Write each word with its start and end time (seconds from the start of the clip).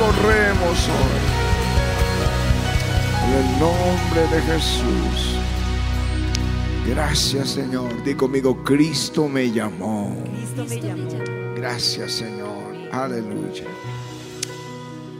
corremos 0.00 0.88
hoy. 0.88 1.20
En 3.26 3.32
el 3.36 3.60
nombre 3.60 4.22
de 4.34 4.40
Jesús. 4.42 5.38
Gracias 6.88 7.50
Señor. 7.50 8.02
Di 8.02 8.14
conmigo, 8.14 8.64
Cristo 8.64 9.28
me 9.28 9.52
llamó. 9.52 10.16
Gracias 11.54 12.12
Señor. 12.12 12.74
Aleluya. 12.90 13.66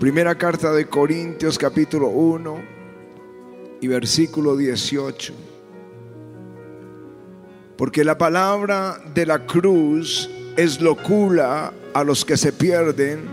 Primera 0.00 0.34
carta 0.36 0.72
de 0.72 0.86
Corintios 0.86 1.58
capítulo 1.58 2.08
1 2.08 2.62
y 3.82 3.86
versículo 3.86 4.56
18. 4.56 5.34
Porque 7.76 8.02
la 8.02 8.16
palabra 8.16 8.98
de 9.14 9.26
la 9.26 9.44
cruz 9.44 10.30
es 10.56 10.80
locura 10.80 11.74
a 11.92 12.02
los 12.02 12.24
que 12.24 12.38
se 12.38 12.52
pierden, 12.52 13.28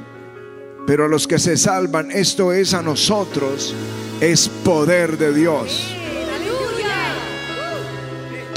pero 0.87 1.03
a 1.03 1.07
los 1.09 1.27
que 1.27 1.37
se 1.37 1.57
salvan, 1.57 2.11
esto 2.11 2.53
es 2.53 2.73
a 2.73 2.81
nosotros, 2.81 3.75
es 4.21 4.47
poder 4.47 5.17
de 5.17 5.33
Dios. 5.33 5.93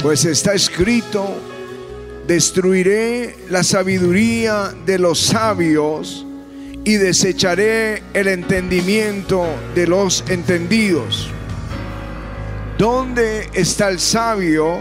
Pues 0.01 0.23
está 0.23 0.53
escrito, 0.53 1.27
destruiré 2.25 3.35
la 3.49 3.65
sabiduría 3.65 4.73
de 4.85 4.97
los 4.97 5.19
sabios 5.19 6.25
y 6.85 6.93
desecharé 6.93 8.01
el 8.13 8.29
entendimiento 8.29 9.45
de 9.75 9.87
los 9.87 10.23
entendidos. 10.29 11.29
¿Dónde 12.77 13.49
está 13.51 13.89
el 13.89 13.99
sabio? 13.99 14.79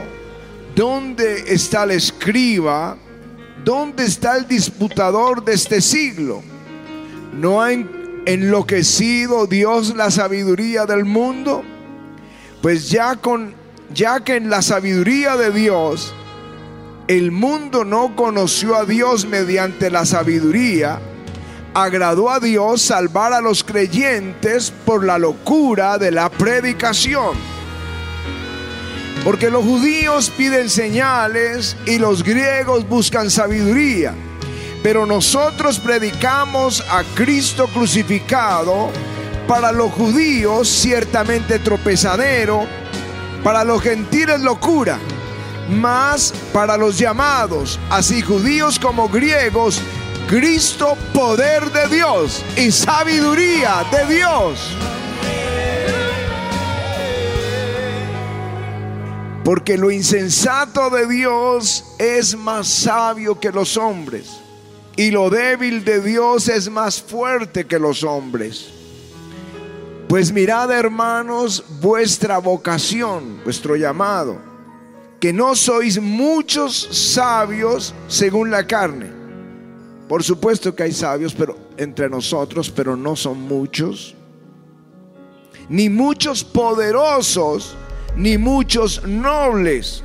¿Dónde 0.76 1.52
está 1.52 1.82
el 1.82 1.90
escriba? 1.90 2.96
¿Dónde 3.64 4.04
está 4.04 4.36
el 4.36 4.46
disputador 4.46 5.44
de 5.44 5.54
este 5.54 5.80
siglo? 5.80 6.44
¿No 7.32 7.62
ha 7.62 7.72
enloquecido 7.72 9.46
Dios 9.46 9.94
la 9.96 10.10
sabiduría 10.10 10.86
del 10.86 11.04
mundo? 11.04 11.62
Pues 12.62 12.90
ya 12.90 13.16
con 13.16 13.54
ya 13.92 14.20
que 14.20 14.36
en 14.36 14.50
la 14.50 14.62
sabiduría 14.62 15.36
de 15.36 15.50
Dios 15.50 16.14
el 17.08 17.32
mundo 17.32 17.84
no 17.84 18.14
conoció 18.14 18.76
a 18.76 18.84
Dios 18.84 19.26
mediante 19.26 19.90
la 19.90 20.04
sabiduría, 20.06 21.00
agradó 21.74 22.30
a 22.30 22.38
Dios 22.38 22.82
salvar 22.82 23.32
a 23.32 23.40
los 23.40 23.64
creyentes 23.64 24.72
por 24.84 25.04
la 25.04 25.18
locura 25.18 25.98
de 25.98 26.12
la 26.12 26.28
predicación. 26.28 27.36
Porque 29.24 29.50
los 29.50 29.64
judíos 29.64 30.30
piden 30.30 30.70
señales 30.70 31.76
y 31.84 31.98
los 31.98 32.22
griegos 32.22 32.88
buscan 32.88 33.28
sabiduría. 33.28 34.14
Pero 34.82 35.06
nosotros 35.06 35.78
predicamos 35.78 36.82
a 36.88 37.02
Cristo 37.14 37.68
crucificado, 37.68 38.90
para 39.50 39.72
los 39.72 39.90
judíos 39.90 40.68
ciertamente 40.68 41.58
tropezadero, 41.58 42.68
para 43.42 43.64
los 43.64 43.82
gentiles 43.82 44.40
locura, 44.40 44.96
mas 45.68 46.32
para 46.52 46.76
los 46.76 46.96
llamados, 46.96 47.80
así 47.90 48.22
judíos 48.22 48.78
como 48.78 49.08
griegos, 49.08 49.82
Cristo 50.28 50.96
poder 51.12 51.68
de 51.72 51.88
Dios 51.96 52.44
y 52.56 52.70
sabiduría 52.70 53.84
de 53.90 54.14
Dios. 54.14 54.76
Porque 59.42 59.76
lo 59.76 59.90
insensato 59.90 60.90
de 60.90 61.08
Dios 61.08 61.84
es 61.98 62.36
más 62.36 62.68
sabio 62.68 63.40
que 63.40 63.50
los 63.50 63.76
hombres. 63.76 64.39
Y 65.00 65.10
lo 65.10 65.30
débil 65.30 65.82
de 65.82 66.02
Dios 66.02 66.46
es 66.50 66.68
más 66.68 67.00
fuerte 67.00 67.64
que 67.64 67.78
los 67.78 68.04
hombres. 68.04 68.66
Pues 70.06 70.30
mirad 70.30 70.70
hermanos 70.70 71.64
vuestra 71.80 72.36
vocación, 72.36 73.40
vuestro 73.42 73.76
llamado, 73.76 74.36
que 75.18 75.32
no 75.32 75.56
sois 75.56 75.98
muchos 75.98 76.76
sabios 77.14 77.94
según 78.08 78.50
la 78.50 78.66
carne. 78.66 79.10
Por 80.06 80.22
supuesto 80.22 80.76
que 80.76 80.82
hay 80.82 80.92
sabios 80.92 81.32
pero 81.32 81.56
entre 81.78 82.10
nosotros, 82.10 82.68
pero 82.68 82.94
no 82.94 83.16
son 83.16 83.40
muchos. 83.40 84.14
Ni 85.70 85.88
muchos 85.88 86.44
poderosos, 86.44 87.74
ni 88.16 88.36
muchos 88.36 89.02
nobles, 89.06 90.04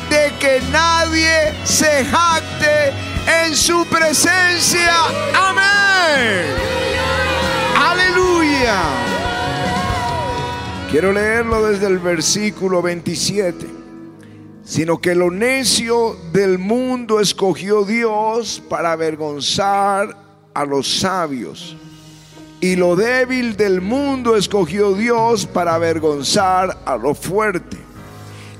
de 0.11 0.31
que 0.39 0.61
nadie 0.71 1.53
se 1.63 2.05
jacte 2.05 2.91
en 3.45 3.55
su 3.55 3.85
presencia. 3.85 4.93
Amén. 5.33 6.45
Aleluya. 7.77 8.81
Quiero 10.91 11.13
leerlo 11.13 11.65
desde 11.67 11.87
el 11.87 11.99
versículo 11.99 12.81
27. 12.81 13.65
Sino 14.63 14.99
que 14.99 15.15
lo 15.15 15.31
necio 15.31 16.17
del 16.31 16.59
mundo 16.59 17.19
escogió 17.19 17.83
Dios 17.83 18.61
para 18.69 18.91
avergonzar 18.91 20.15
a 20.53 20.65
los 20.65 20.99
sabios 20.99 21.77
y 22.61 22.75
lo 22.75 22.95
débil 22.95 23.57
del 23.57 23.81
mundo 23.81 24.37
escogió 24.37 24.93
Dios 24.93 25.47
para 25.47 25.73
avergonzar 25.73 26.77
a 26.85 26.95
lo 26.95 27.15
fuerte. 27.15 27.80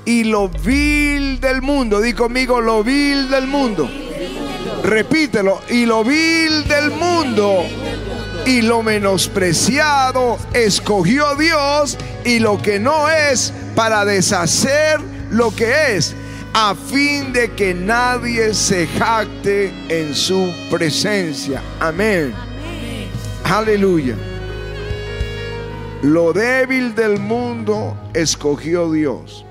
Y 0.05 0.23
lo 0.23 0.49
vil 0.49 1.39
del 1.39 1.61
mundo, 1.61 2.01
di 2.01 2.13
conmigo, 2.13 2.59
lo 2.59 2.83
vil 2.83 3.29
del 3.29 3.47
mundo. 3.47 3.89
Repítelo, 4.83 5.61
y 5.69 5.85
lo 5.85 6.03
vil 6.03 6.67
del 6.67 6.91
mundo 6.91 7.63
y 8.45 8.61
lo 8.61 8.81
menospreciado 8.81 10.37
escogió 10.53 11.35
Dios 11.35 11.97
y 12.25 12.39
lo 12.39 12.61
que 12.61 12.79
no 12.79 13.09
es 13.09 13.53
para 13.75 14.05
deshacer 14.05 14.99
lo 15.29 15.55
que 15.55 15.95
es, 15.95 16.15
a 16.53 16.75
fin 16.75 17.31
de 17.31 17.51
que 17.51 17.73
nadie 17.73 18.53
se 18.53 18.87
jacte 18.87 19.71
en 19.87 20.13
su 20.13 20.53
presencia. 20.69 21.61
Amén. 21.79 22.33
Aleluya. 23.45 24.15
Lo 26.01 26.33
débil 26.33 26.95
del 26.95 27.19
mundo 27.19 27.95
escogió 28.13 28.91
Dios. 28.91 29.45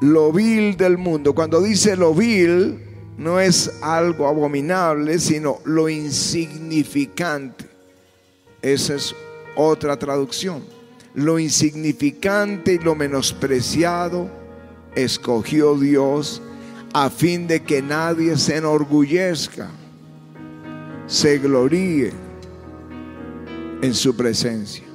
Lo 0.00 0.32
vil 0.32 0.76
del 0.76 0.98
mundo. 0.98 1.34
Cuando 1.34 1.60
dice 1.60 1.96
lo 1.96 2.14
vil, 2.14 2.78
no 3.16 3.40
es 3.40 3.82
algo 3.82 4.28
abominable, 4.28 5.18
sino 5.18 5.58
lo 5.64 5.88
insignificante. 5.88 7.66
Esa 8.62 8.94
es 8.94 9.14
otra 9.56 9.98
traducción. 9.98 10.62
Lo 11.14 11.38
insignificante 11.38 12.74
y 12.74 12.78
lo 12.78 12.94
menospreciado 12.94 14.30
escogió 14.94 15.76
Dios 15.76 16.42
a 16.92 17.10
fin 17.10 17.46
de 17.46 17.62
que 17.62 17.82
nadie 17.82 18.36
se 18.36 18.56
enorgullezca, 18.56 19.68
se 21.06 21.38
gloríe 21.38 22.12
en 23.82 23.94
su 23.94 24.16
presencia. 24.16 24.87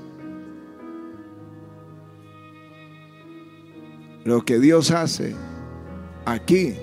Lo 4.25 4.45
que 4.45 4.57
Dios 4.57 4.91
hace 4.91 5.35
aquí, 6.25 6.75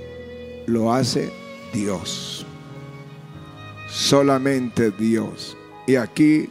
lo 0.66 0.92
hace 0.92 1.32
Dios. 1.72 2.44
Solamente 3.88 4.90
Dios. 4.90 5.56
Y 5.86 5.96
aquí 5.96 6.50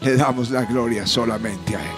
le 0.00 0.16
damos 0.16 0.50
la 0.50 0.64
gloria 0.64 1.06
solamente 1.06 1.76
a 1.76 1.80
Él. 1.80 1.96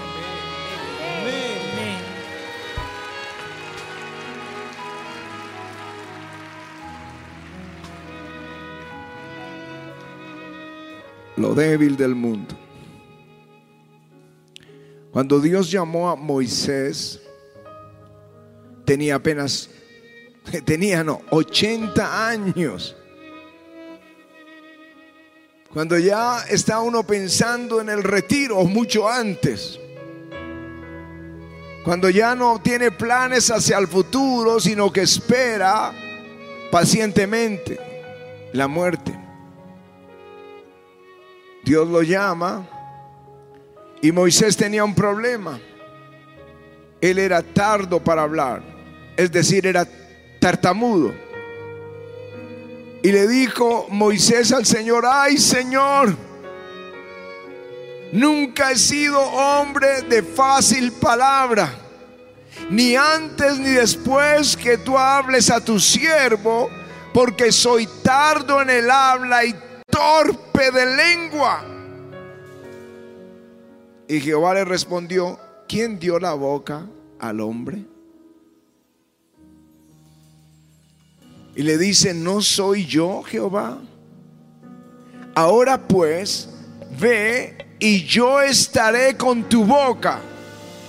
Lo 11.37 11.55
débil 11.55 11.97
del 11.97 12.15
mundo. 12.15 12.55
Cuando 15.13 15.41
Dios 15.41 15.71
llamó 15.71 16.11
a 16.11 16.17
Moisés, 16.17 17.20
tenía 18.85 19.17
apenas, 19.17 19.71
tenía 20.65 21.05
no, 21.05 21.21
80 21.31 22.29
años. 22.29 22.97
Cuando 25.73 25.99
ya 25.99 26.41
está 26.49 26.81
uno 26.81 27.05
pensando 27.05 27.81
en 27.81 27.91
el 27.91 28.03
retiro 28.03 28.59
o 28.59 28.65
mucho 28.65 29.09
antes. 29.09 29.79
Cuando 31.85 32.11
ya 32.11 32.35
no 32.35 32.61
tiene 32.61 32.91
planes 32.91 33.51
hacia 33.51 33.79
el 33.79 33.87
futuro, 33.87 34.59
sino 34.59 34.93
que 34.93 35.03
espera 35.03 35.93
pacientemente 36.71 37.79
la 38.53 38.67
muerte. 38.69 39.19
Dios 41.65 41.89
lo 41.89 42.03
llama 42.03 42.69
y 44.03 44.13
Moisés 44.13 44.57
tenía 44.57 44.85
un 44.85 44.95
problema. 44.95 45.61
Él 47.01 47.19
era 47.19 47.43
tardo 47.43 48.03
para 48.03 48.23
hablar, 48.23 48.63
es 49.17 49.33
decir, 49.33 49.67
era 49.67 49.87
tartamudo. 50.39 51.15
Y 53.03 53.13
le 53.13 53.27
dijo 53.27 53.87
Moisés 53.89 54.53
al 54.53 54.67
Señor, 54.67 55.05
ay 55.07 55.39
Señor, 55.39 56.15
nunca 58.13 58.73
he 58.73 58.77
sido 58.77 59.21
hombre 59.21 60.03
de 60.03 60.23
fácil 60.23 60.93
palabra, 60.93 61.73
ni 62.69 62.97
antes 62.97 63.59
ni 63.59 63.71
después 63.71 64.55
que 64.57 64.77
tú 64.77 64.99
hables 64.99 65.51
a 65.51 65.65
tu 65.65 65.81
siervo, 65.81 66.69
porque 67.15 67.51
soy 67.51 67.89
tardo 68.03 68.61
en 68.61 68.69
el 68.69 68.91
habla 68.91 69.45
y 69.47 69.55
torpe 69.89 70.71
de 70.71 70.97
lengua. 70.97 71.65
Y 74.07 74.21
Jehová 74.21 74.55
le 74.55 74.65
respondió, 74.65 75.39
¿quién 75.71 76.01
dio 76.01 76.19
la 76.19 76.35
boca 76.35 76.85
al 77.21 77.41
hombre? 77.41 77.85
Y 81.55 81.63
le 81.63 81.79
dice, 81.79 82.13
¿no 82.13 82.43
soy 82.43 82.87
yo 82.87 83.23
Jehová? 83.23 83.79
Ahora 85.33 85.87
pues, 85.87 86.49
ve 86.99 87.57
y 87.79 88.03
yo 88.03 88.41
estaré 88.41 89.17
con 89.17 89.45
tu 89.49 89.65
boca 89.65 90.19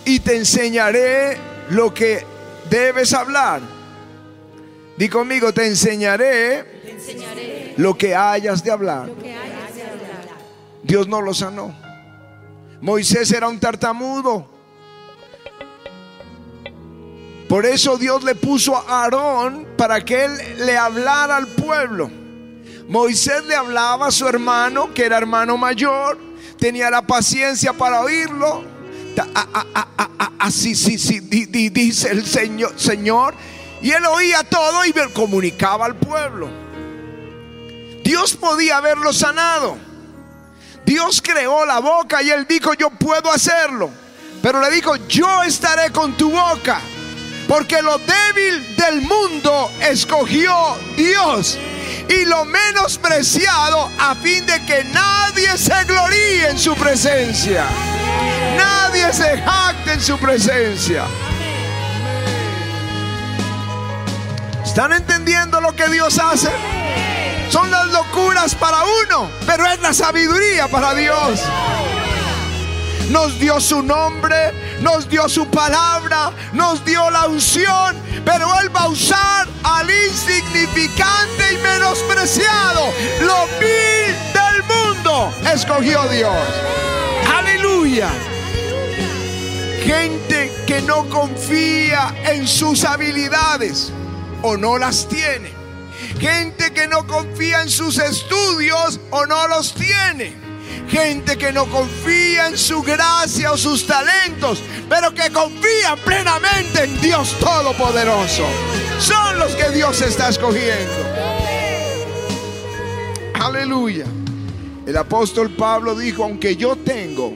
y 0.04 0.20
te 0.20 0.38
enseñaré 0.38 1.38
lo 1.70 1.94
que 1.94 2.26
debes 2.68 3.14
hablar. 3.14 3.62
Di 4.98 5.08
conmigo, 5.10 5.54
te 5.54 5.68
enseñaré, 5.68 6.66
lo 6.66 6.76
que 6.76 6.96
de 7.36 7.74
lo 7.78 7.98
que 7.98 8.16
hayas 8.16 8.64
de 8.64 8.72
hablar. 8.72 9.12
Dios 10.82 11.08
no 11.08 11.22
lo 11.22 11.36
sanó. 11.36 11.72
Moisés 12.82 13.32
era 13.32 13.48
un 13.48 13.60
tartamudo. 13.60 14.61
Por 17.52 17.66
eso 17.66 17.98
Dios 17.98 18.24
le 18.24 18.34
puso 18.34 18.78
a 18.78 19.04
Aarón 19.04 19.68
para 19.78 20.06
que 20.06 20.24
él 20.24 20.32
le 20.60 20.78
hablara 20.78 21.36
al 21.36 21.48
pueblo. 21.48 22.10
Moisés 22.88 23.44
le 23.44 23.54
hablaba 23.54 24.08
a 24.08 24.12
su 24.12 24.26
hermano, 24.26 24.94
que 24.94 25.04
era 25.04 25.18
hermano 25.18 25.58
mayor, 25.58 26.18
tenía 26.58 26.90
la 26.90 27.02
paciencia 27.02 27.74
para 27.74 28.00
oírlo. 28.00 28.64
Así, 30.40 30.76
sí, 30.76 30.98
sí, 30.98 31.20
di- 31.20 31.46
di- 31.46 31.68
dice 31.68 32.12
el 32.12 32.26
Señor, 32.26 32.72
Señor. 32.78 33.34
Y 33.82 33.92
él 33.92 34.06
oía 34.06 34.46
todo 34.46 34.86
y 34.86 34.94
comunicaba 35.14 35.88
al 35.88 35.98
pueblo. 35.98 36.48
Dios 38.02 38.34
podía 38.34 38.78
haberlo 38.78 39.12
sanado. 39.12 39.78
Dios 40.86 41.22
creó 41.22 41.66
la 41.66 41.80
boca 41.80 42.24
y 42.24 42.30
él 42.30 42.46
dijo, 42.48 42.76
yo 42.76 42.92
puedo 42.92 43.30
hacerlo. 43.30 43.90
Pero 44.42 44.62
le 44.62 44.72
dijo, 44.72 44.96
yo 45.10 45.44
estaré 45.44 45.92
con 45.92 46.14
tu 46.14 46.32
boca. 46.32 46.80
Porque 47.52 47.82
lo 47.82 47.98
débil 47.98 48.78
del 48.78 49.02
mundo 49.02 49.70
escogió 49.82 50.78
Dios. 50.96 51.60
Y 52.08 52.24
lo 52.24 52.46
menospreciado 52.46 53.92
a 54.00 54.16
fin 54.16 54.46
de 54.46 54.66
que 54.66 54.86
nadie 54.86 55.58
se 55.58 55.84
gloríe 55.84 56.52
en 56.52 56.58
su 56.58 56.74
presencia. 56.76 57.66
Nadie 58.56 59.12
se 59.12 59.38
jacte 59.42 59.92
en 59.92 60.00
su 60.00 60.18
presencia. 60.18 61.04
¿Están 64.64 64.94
entendiendo 64.94 65.60
lo 65.60 65.76
que 65.76 65.90
Dios 65.90 66.20
hace? 66.20 66.52
Son 67.50 67.70
las 67.70 67.88
locuras 67.88 68.56
para 68.56 68.78
uno, 69.04 69.30
pero 69.46 69.66
es 69.66 69.82
la 69.82 69.94
sabiduría 69.94 70.70
para 70.70 70.94
Dios. 70.94 71.42
Nos 73.12 73.38
dio 73.40 73.60
su 73.60 73.84
nombre, 73.84 74.54
nos 74.80 75.10
dio 75.10 75.28
su 75.28 75.46
palabra, 75.48 76.32
nos 76.54 76.84
dio 76.86 77.10
la 77.12 77.28
unción, 77.28 77.98
pero 78.24 78.48
Él 78.62 78.74
va 78.74 78.84
a 78.84 78.88
usar 78.88 79.50
al 79.64 79.90
insignificante 79.92 81.54
y 81.54 81.58
menospreciado. 81.58 82.94
Lo 83.20 83.48
vil 83.60 84.16
del 84.34 84.64
mundo 84.64 85.34
escogió 85.54 86.02
Dios. 86.08 86.38
Aleluya. 87.38 88.10
Gente 89.84 90.50
que 90.66 90.82
no 90.82 91.10
confía 91.10 92.16
en 92.24 92.48
sus 92.48 92.86
habilidades 92.86 93.92
o 94.42 94.56
no 94.56 94.78
las 94.78 95.10
tiene. 95.10 95.52
Gente 96.18 96.72
que 96.72 96.88
no 96.88 97.06
confía 97.06 97.62
en 97.62 97.70
sus 97.70 97.98
estudios 97.98 99.02
o 99.10 99.26
no 99.26 99.50
los 99.50 99.74
tiene. 99.74 100.51
Gente 100.92 101.38
que 101.38 101.54
no 101.54 101.68
confía 101.68 102.48
en 102.48 102.58
su 102.58 102.82
gracia 102.84 103.54
o 103.54 103.58
sus 103.58 103.88
talentos, 103.88 104.62
pero 104.90 105.14
que 105.14 105.32
confía 105.32 105.96
plenamente 106.04 106.84
en 106.84 107.00
Dios 107.00 107.38
Todopoderoso. 107.40 108.46
Son 109.00 109.40
los 109.40 109.56
que 109.56 109.70
Dios 109.70 110.02
está 110.02 110.28
escogiendo. 110.30 110.94
Aleluya. 113.36 114.06
El 114.86 114.98
apóstol 114.98 115.52
Pablo 115.56 115.96
dijo, 115.96 116.24
aunque 116.26 116.56
yo 116.58 116.76
tengo, 116.76 117.34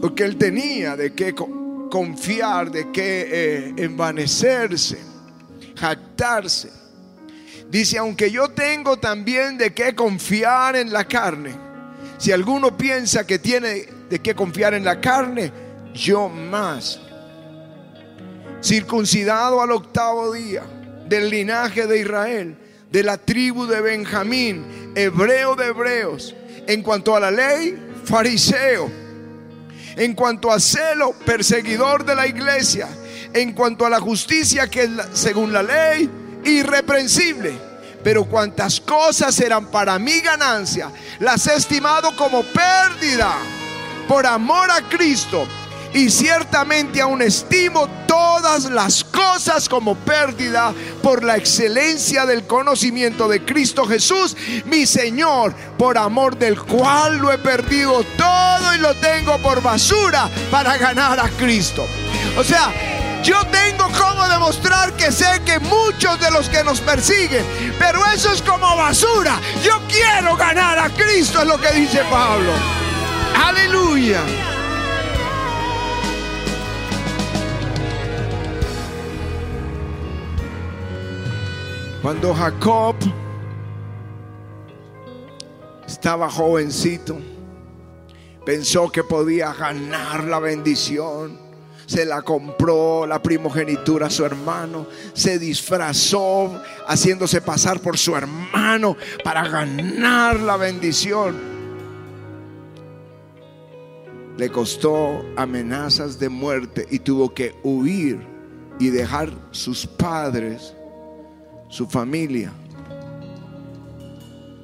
porque 0.00 0.22
él 0.24 0.36
tenía 0.36 0.94
de 0.96 1.12
qué 1.14 1.34
co- 1.34 1.88
confiar, 1.90 2.70
de 2.70 2.92
qué 2.92 3.28
eh, 3.30 3.74
envanecerse, 3.78 4.98
jactarse. 5.76 6.70
Dice, 7.68 7.98
aunque 7.98 8.30
yo 8.30 8.48
tengo 8.50 8.98
también 8.98 9.58
de 9.58 9.72
qué 9.72 9.94
confiar 9.94 10.76
en 10.76 10.92
la 10.92 11.04
carne. 11.04 11.69
Si 12.20 12.32
alguno 12.32 12.76
piensa 12.76 13.26
que 13.26 13.38
tiene 13.38 13.88
de 14.10 14.18
qué 14.18 14.34
confiar 14.34 14.74
en 14.74 14.84
la 14.84 15.00
carne, 15.00 15.50
yo 15.94 16.28
más. 16.28 17.00
Circuncidado 18.62 19.62
al 19.62 19.72
octavo 19.72 20.30
día, 20.30 20.62
del 21.06 21.30
linaje 21.30 21.86
de 21.86 21.98
Israel, 21.98 22.58
de 22.92 23.02
la 23.02 23.16
tribu 23.16 23.66
de 23.66 23.80
Benjamín, 23.80 24.92
hebreo 24.94 25.56
de 25.56 25.68
hebreos. 25.68 26.34
En 26.66 26.82
cuanto 26.82 27.16
a 27.16 27.20
la 27.20 27.30
ley, 27.30 27.74
fariseo. 28.04 28.90
En 29.96 30.12
cuanto 30.12 30.52
a 30.52 30.60
celo, 30.60 31.14
perseguidor 31.24 32.04
de 32.04 32.16
la 32.16 32.26
iglesia. 32.26 32.86
En 33.32 33.54
cuanto 33.54 33.86
a 33.86 33.90
la 33.90 33.98
justicia, 33.98 34.68
que 34.68 34.82
es 34.82 34.90
según 35.14 35.54
la 35.54 35.62
ley, 35.62 36.10
irreprensible. 36.44 37.69
Pero 38.02 38.24
cuantas 38.24 38.80
cosas 38.80 39.38
eran 39.40 39.66
para 39.66 39.98
mi 39.98 40.20
ganancia, 40.20 40.90
las 41.18 41.46
he 41.46 41.54
estimado 41.54 42.14
como 42.16 42.42
pérdida 42.42 43.36
por 44.08 44.26
amor 44.26 44.70
a 44.70 44.88
Cristo. 44.88 45.46
Y 45.92 46.08
ciertamente 46.08 47.00
aún 47.00 47.20
estimo 47.20 47.88
todas 48.06 48.64
las 48.64 49.02
cosas 49.02 49.68
como 49.68 49.96
pérdida 49.96 50.72
por 51.02 51.24
la 51.24 51.36
excelencia 51.36 52.26
del 52.26 52.46
conocimiento 52.46 53.28
de 53.28 53.44
Cristo 53.44 53.84
Jesús, 53.86 54.36
mi 54.66 54.86
Señor, 54.86 55.52
por 55.76 55.98
amor 55.98 56.36
del 56.36 56.60
cual 56.60 57.18
lo 57.18 57.32
he 57.32 57.38
perdido 57.38 58.04
todo 58.16 58.74
y 58.74 58.78
lo 58.78 58.94
tengo 58.94 59.38
por 59.38 59.62
basura 59.62 60.30
para 60.50 60.76
ganar 60.76 61.18
a 61.18 61.28
Cristo. 61.30 61.84
O 62.38 62.44
sea, 62.44 62.72
yo 63.22 63.36
tengo 63.46 63.84
como 63.98 64.28
demostrar 64.28 64.92
que 64.94 65.12
sé 65.12 65.42
que 65.44 65.58
muchos 65.60 66.18
de 66.20 66.30
los 66.30 66.48
que 66.48 66.64
nos 66.64 66.80
persiguen, 66.80 67.44
pero 67.78 68.00
eso 68.06 68.32
es 68.32 68.42
como 68.42 68.76
basura. 68.76 69.38
Yo 69.62 69.80
quiero 69.88 70.36
ganar 70.36 70.78
a 70.78 70.88
Cristo, 70.90 71.40
es 71.40 71.46
lo 71.46 71.60
que 71.60 71.72
dice 71.72 72.02
Pablo. 72.10 72.50
Aleluya. 73.34 74.20
Cuando 82.02 82.34
Jacob 82.34 82.96
estaba 85.86 86.30
jovencito, 86.30 87.18
pensó 88.46 88.90
que 88.90 89.04
podía 89.04 89.52
ganar 89.52 90.24
la 90.24 90.38
bendición. 90.38 91.49
Se 91.90 92.04
la 92.04 92.22
compró 92.22 93.04
la 93.04 93.20
primogenitura 93.20 94.06
a 94.06 94.10
su 94.10 94.24
hermano. 94.24 94.86
Se 95.12 95.40
disfrazó 95.40 96.62
haciéndose 96.86 97.40
pasar 97.40 97.80
por 97.80 97.98
su 97.98 98.14
hermano 98.14 98.96
para 99.24 99.48
ganar 99.48 100.38
la 100.38 100.56
bendición. 100.56 101.34
Le 104.36 104.50
costó 104.50 105.24
amenazas 105.36 106.20
de 106.20 106.28
muerte 106.28 106.86
y 106.92 107.00
tuvo 107.00 107.34
que 107.34 107.56
huir 107.64 108.20
y 108.78 108.90
dejar 108.90 109.32
sus 109.50 109.84
padres, 109.84 110.76
su 111.68 111.88
familia. 111.88 112.52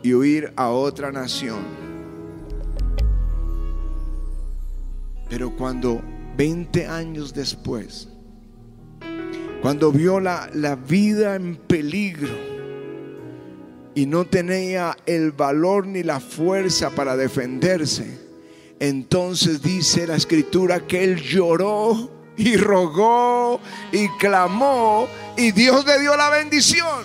y 0.05 0.15
huir 0.15 0.53
a 0.55 0.69
otra 0.69 1.11
nación. 1.11 1.59
Pero 5.29 5.51
cuando 5.57 6.01
20 6.37 6.87
años 6.87 7.33
después, 7.33 8.09
cuando 9.63 9.91
vio 9.91 10.21
la, 10.21 10.51
la 10.53 10.77
vida 10.77 11.35
en 11.35 11.57
peligro 11.57 12.35
y 13.95 14.07
no 14.07 14.27
tenía 14.27 14.97
el 15.07 15.33
valor 15.33 15.87
ni 15.87 16.03
la 16.03 16.21
fuerza 16.21 16.91
para 16.91 17.17
defenderse, 17.17 18.27
entonces 18.79 19.63
dice 19.63 20.07
la 20.07 20.17
escritura 20.17 20.87
que 20.87 21.03
él 21.03 21.17
lloró 21.23 22.11
y 22.37 22.57
rogó 22.57 23.61
y 23.93 24.09
clamó 24.19 25.09
y 25.37 25.53
Dios 25.53 25.87
le 25.87 25.99
dio 26.01 26.17
la 26.17 26.31
bendición. 26.31 27.05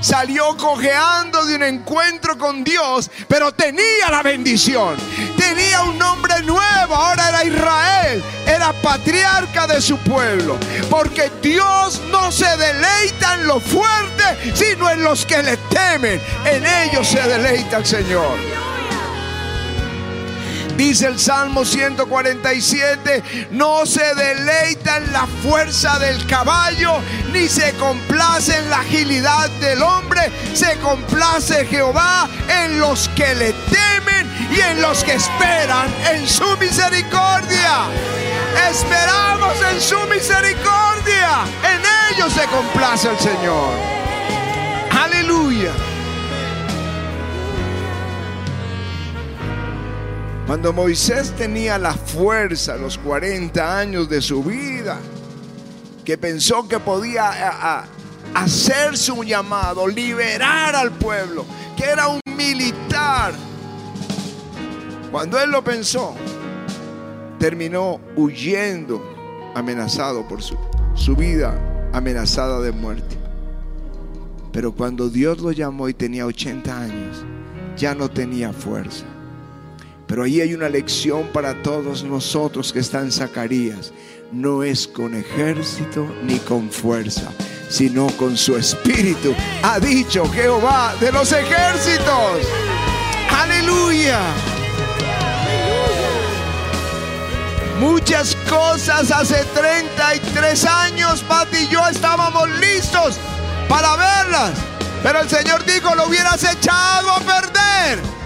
Salió 0.00 0.56
cojeando 0.56 1.44
de 1.44 1.54
un 1.54 1.62
encuentro 1.62 2.36
con 2.36 2.64
Dios, 2.64 3.08
pero 3.28 3.52
tenía 3.52 4.10
la 4.10 4.22
bendición. 4.24 4.96
Tenía 5.54 5.82
un 5.82 5.98
nombre 5.98 6.40
nuevo, 6.44 6.94
ahora 6.94 7.28
era 7.28 7.44
Israel, 7.44 8.24
era 8.46 8.72
patriarca 8.72 9.66
de 9.66 9.82
su 9.82 9.98
pueblo. 9.98 10.56
Porque 10.88 11.30
Dios 11.42 12.00
no 12.10 12.32
se 12.32 12.48
deleita 12.56 13.34
en 13.34 13.46
lo 13.46 13.60
fuerte, 13.60 14.54
sino 14.54 14.88
en 14.88 15.04
los 15.04 15.26
que 15.26 15.42
le 15.42 15.58
temen. 15.58 16.22
En 16.46 16.64
ellos 16.64 17.06
se 17.06 17.20
deleita 17.20 17.76
el 17.76 17.84
Señor. 17.84 18.38
Dice 20.76 21.06
el 21.06 21.18
Salmo 21.18 21.64
147, 21.64 23.48
no 23.50 23.84
se 23.84 24.14
deleita 24.14 24.96
en 24.96 25.12
la 25.12 25.26
fuerza 25.42 25.98
del 25.98 26.26
caballo, 26.26 26.94
ni 27.32 27.46
se 27.46 27.72
complace 27.74 28.56
en 28.56 28.70
la 28.70 28.80
agilidad 28.80 29.50
del 29.60 29.82
hombre, 29.82 30.32
se 30.54 30.78
complace 30.78 31.66
Jehová 31.66 32.28
en 32.48 32.80
los 32.80 33.08
que 33.10 33.34
le 33.34 33.52
temen 33.52 34.26
y 34.50 34.60
en 34.60 34.80
los 34.80 35.04
que 35.04 35.14
esperan 35.14 35.88
en 36.10 36.26
su 36.26 36.56
misericordia. 36.56 37.84
Esperamos 38.70 39.54
en 39.72 39.80
su 39.80 39.98
misericordia, 40.08 41.44
en 41.64 42.14
ellos 42.14 42.32
se 42.32 42.44
complace 42.46 43.10
el 43.10 43.18
Señor. 43.18 43.74
Aleluya. 44.90 45.91
Cuando 50.52 50.74
Moisés 50.74 51.30
tenía 51.30 51.78
la 51.78 51.94
fuerza, 51.94 52.76
los 52.76 52.98
40 52.98 53.78
años 53.78 54.10
de 54.10 54.20
su 54.20 54.44
vida, 54.44 55.00
que 56.04 56.18
pensó 56.18 56.68
que 56.68 56.78
podía 56.78 57.30
a, 57.30 57.78
a, 57.78 57.84
hacer 58.34 58.98
su 58.98 59.24
llamado, 59.24 59.88
liberar 59.88 60.76
al 60.76 60.92
pueblo, 60.92 61.46
que 61.74 61.84
era 61.84 62.08
un 62.08 62.20
militar, 62.36 63.32
cuando 65.10 65.40
él 65.40 65.50
lo 65.50 65.64
pensó, 65.64 66.14
terminó 67.38 67.98
huyendo, 68.14 69.02
amenazado 69.54 70.28
por 70.28 70.42
su, 70.42 70.58
su 70.92 71.16
vida, 71.16 71.58
amenazada 71.94 72.60
de 72.60 72.72
muerte. 72.72 73.16
Pero 74.52 74.72
cuando 74.72 75.08
Dios 75.08 75.40
lo 75.40 75.50
llamó 75.50 75.88
y 75.88 75.94
tenía 75.94 76.26
80 76.26 76.78
años, 76.78 77.24
ya 77.74 77.94
no 77.94 78.10
tenía 78.10 78.52
fuerza. 78.52 79.06
Pero 80.12 80.24
ahí 80.24 80.42
hay 80.42 80.52
una 80.52 80.68
lección 80.68 81.28
para 81.28 81.62
todos 81.62 82.04
nosotros 82.04 82.70
que 82.70 82.80
está 82.80 83.00
en 83.00 83.10
Zacarías. 83.10 83.94
No 84.30 84.62
es 84.62 84.86
con 84.86 85.14
ejército 85.14 86.06
ni 86.22 86.38
con 86.40 86.70
fuerza, 86.70 87.32
sino 87.70 88.08
con 88.18 88.36
su 88.36 88.54
espíritu. 88.58 89.34
Ha 89.62 89.80
dicho 89.80 90.30
Jehová 90.30 90.94
de 91.00 91.12
los 91.12 91.32
ejércitos. 91.32 92.46
Aleluya. 93.30 94.20
Muchas 97.80 98.36
cosas 98.50 99.10
hace 99.10 99.42
33 99.54 100.64
años, 100.66 101.22
Pati 101.22 101.56
y 101.56 101.68
yo 101.68 101.88
estábamos 101.88 102.50
listos 102.60 103.16
para 103.66 103.96
verlas. 103.96 104.52
Pero 105.02 105.20
el 105.22 105.30
Señor 105.30 105.64
dijo, 105.64 105.94
lo 105.94 106.06
hubieras 106.06 106.44
echado 106.44 107.12
a 107.12 107.20
perder. 107.20 108.21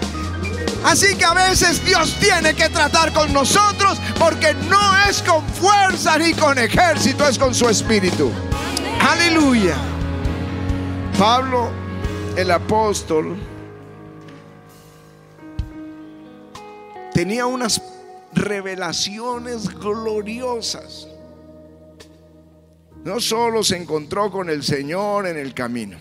Así 0.83 1.15
que 1.15 1.25
a 1.25 1.33
veces 1.33 1.83
Dios 1.85 2.15
tiene 2.19 2.53
que 2.53 2.69
tratar 2.69 3.11
con 3.13 3.33
nosotros 3.33 3.99
porque 4.19 4.53
no 4.69 4.97
es 5.09 5.21
con 5.21 5.45
fuerza 5.49 6.17
ni 6.17 6.33
con 6.33 6.57
ejército, 6.57 7.27
es 7.27 7.37
con 7.37 7.53
su 7.53 7.67
espíritu. 7.67 8.31
Aleluya. 9.01 9.75
Pablo, 11.17 11.69
el 12.35 12.51
apóstol, 12.51 13.35
tenía 17.13 17.45
unas 17.47 17.81
revelaciones 18.33 19.67
gloriosas. 19.69 21.07
No 23.03 23.19
solo 23.19 23.63
se 23.63 23.77
encontró 23.77 24.29
con 24.29 24.49
el 24.49 24.63
Señor 24.63 25.27
en 25.27 25.37
el 25.37 25.53
camino 25.53 25.97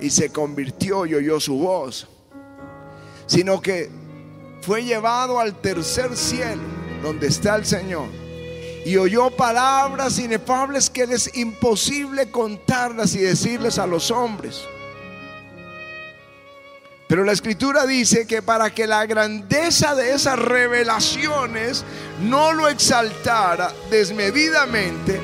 y 0.00 0.10
se 0.10 0.30
convirtió 0.30 1.06
y 1.06 1.14
oyó 1.14 1.38
su 1.38 1.58
voz 1.58 2.08
sino 3.26 3.60
que 3.60 3.90
fue 4.62 4.84
llevado 4.84 5.40
al 5.40 5.60
tercer 5.60 6.16
cielo, 6.16 6.62
donde 7.02 7.26
está 7.26 7.56
el 7.56 7.66
Señor, 7.66 8.06
y 8.84 8.96
oyó 8.96 9.30
palabras 9.30 10.18
inefables 10.18 10.90
que 10.90 11.02
es 11.02 11.36
imposible 11.36 12.30
contarlas 12.30 13.14
y 13.14 13.18
decirles 13.18 13.78
a 13.78 13.86
los 13.86 14.10
hombres. 14.10 14.62
Pero 17.08 17.24
la 17.24 17.32
escritura 17.32 17.84
dice 17.84 18.26
que 18.26 18.40
para 18.40 18.70
que 18.70 18.86
la 18.86 19.04
grandeza 19.04 19.94
de 19.94 20.14
esas 20.14 20.38
revelaciones 20.38 21.84
no 22.22 22.52
lo 22.52 22.68
exaltara 22.68 23.70
desmedidamente, 23.90 25.20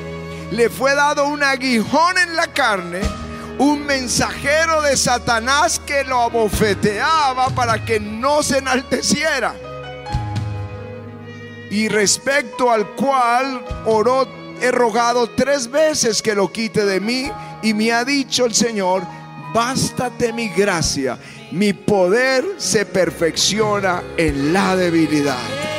le 0.51 0.69
fue 0.69 0.93
dado 0.93 1.25
un 1.27 1.41
aguijón 1.41 2.17
en 2.19 2.35
la 2.35 2.47
carne 2.53 3.01
un 3.59 3.85
mensajero 3.85 4.81
de 4.81 4.95
Satanás 4.95 5.79
que 5.79 6.03
lo 6.05 6.21
abofeteaba 6.21 7.49
para 7.49 7.83
que 7.83 7.99
no 7.99 8.41
se 8.41 8.59
enalteciera. 8.59 9.53
Y 11.69 11.87
respecto 11.89 12.71
al 12.71 12.87
cual 12.95 13.63
oró, 13.85 14.27
he 14.61 14.71
rogado 14.71 15.29
tres 15.29 15.69
veces 15.69 16.21
que 16.21 16.33
lo 16.33 16.51
quite 16.51 16.85
de 16.85 16.99
mí 16.99 17.29
y 17.61 17.73
me 17.73 17.91
ha 17.91 18.05
dicho 18.05 18.45
el 18.45 18.55
Señor, 18.55 19.03
bástate 19.53 20.31
mi 20.31 20.47
gracia, 20.47 21.19
mi 21.51 21.73
poder 21.73 22.45
se 22.57 22.85
perfecciona 22.85 24.01
en 24.17 24.53
la 24.53 24.77
debilidad. 24.77 25.78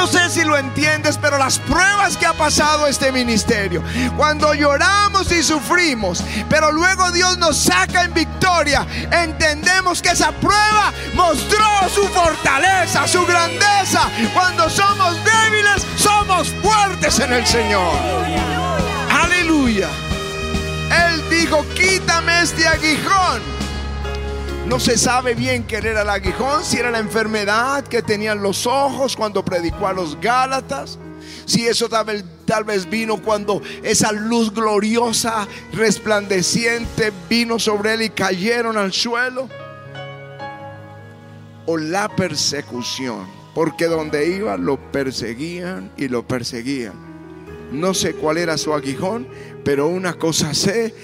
No 0.00 0.06
sé 0.06 0.30
si 0.30 0.44
lo 0.46 0.56
entiendes, 0.56 1.18
pero 1.18 1.36
las 1.36 1.58
pruebas 1.58 2.16
que 2.16 2.24
ha 2.24 2.32
pasado 2.32 2.86
este 2.86 3.12
ministerio, 3.12 3.84
cuando 4.16 4.54
lloramos 4.54 5.30
y 5.30 5.42
sufrimos, 5.42 6.24
pero 6.48 6.72
luego 6.72 7.12
Dios 7.12 7.36
nos 7.36 7.58
saca 7.58 8.04
en 8.04 8.14
victoria, 8.14 8.86
entendemos 9.10 10.00
que 10.00 10.08
esa 10.08 10.32
prueba 10.32 10.90
mostró 11.12 11.66
su 11.94 12.08
fortaleza, 12.08 13.06
su 13.06 13.26
grandeza. 13.26 14.08
Cuando 14.32 14.70
somos 14.70 15.18
débiles, 15.22 15.86
somos 15.96 16.48
fuertes 16.62 17.18
en 17.18 17.34
el 17.34 17.46
Señor. 17.46 17.92
Aleluya. 19.10 19.90
Él 21.10 21.28
dijo, 21.28 21.62
quítame 21.74 22.40
este 22.40 22.66
aguijón. 22.66 23.59
No 24.70 24.78
se 24.78 24.96
sabe 24.96 25.34
bien 25.34 25.64
qué 25.64 25.78
era 25.78 26.02
el 26.02 26.08
aguijón, 26.08 26.62
si 26.62 26.76
era 26.76 26.92
la 26.92 27.00
enfermedad 27.00 27.82
que 27.82 28.02
tenían 28.02 28.40
los 28.40 28.68
ojos 28.68 29.16
cuando 29.16 29.44
predicó 29.44 29.88
a 29.88 29.92
los 29.92 30.20
Gálatas, 30.20 30.96
si 31.44 31.66
eso 31.66 31.88
tal 31.88 32.04
vez, 32.04 32.24
tal 32.44 32.62
vez 32.62 32.88
vino 32.88 33.20
cuando 33.20 33.60
esa 33.82 34.12
luz 34.12 34.54
gloriosa, 34.54 35.48
resplandeciente, 35.72 37.12
vino 37.28 37.58
sobre 37.58 37.94
él 37.94 38.02
y 38.02 38.10
cayeron 38.10 38.78
al 38.78 38.92
suelo, 38.92 39.48
o 41.66 41.76
la 41.76 42.08
persecución, 42.08 43.26
porque 43.56 43.86
donde 43.86 44.28
iba 44.28 44.56
lo 44.56 44.78
perseguían 44.92 45.90
y 45.96 46.06
lo 46.06 46.28
perseguían. 46.28 46.94
No 47.72 47.92
sé 47.92 48.14
cuál 48.14 48.38
era 48.38 48.56
su 48.56 48.72
aguijón, 48.72 49.26
pero 49.64 49.88
una 49.88 50.14
cosa 50.14 50.54
sé 50.54 50.94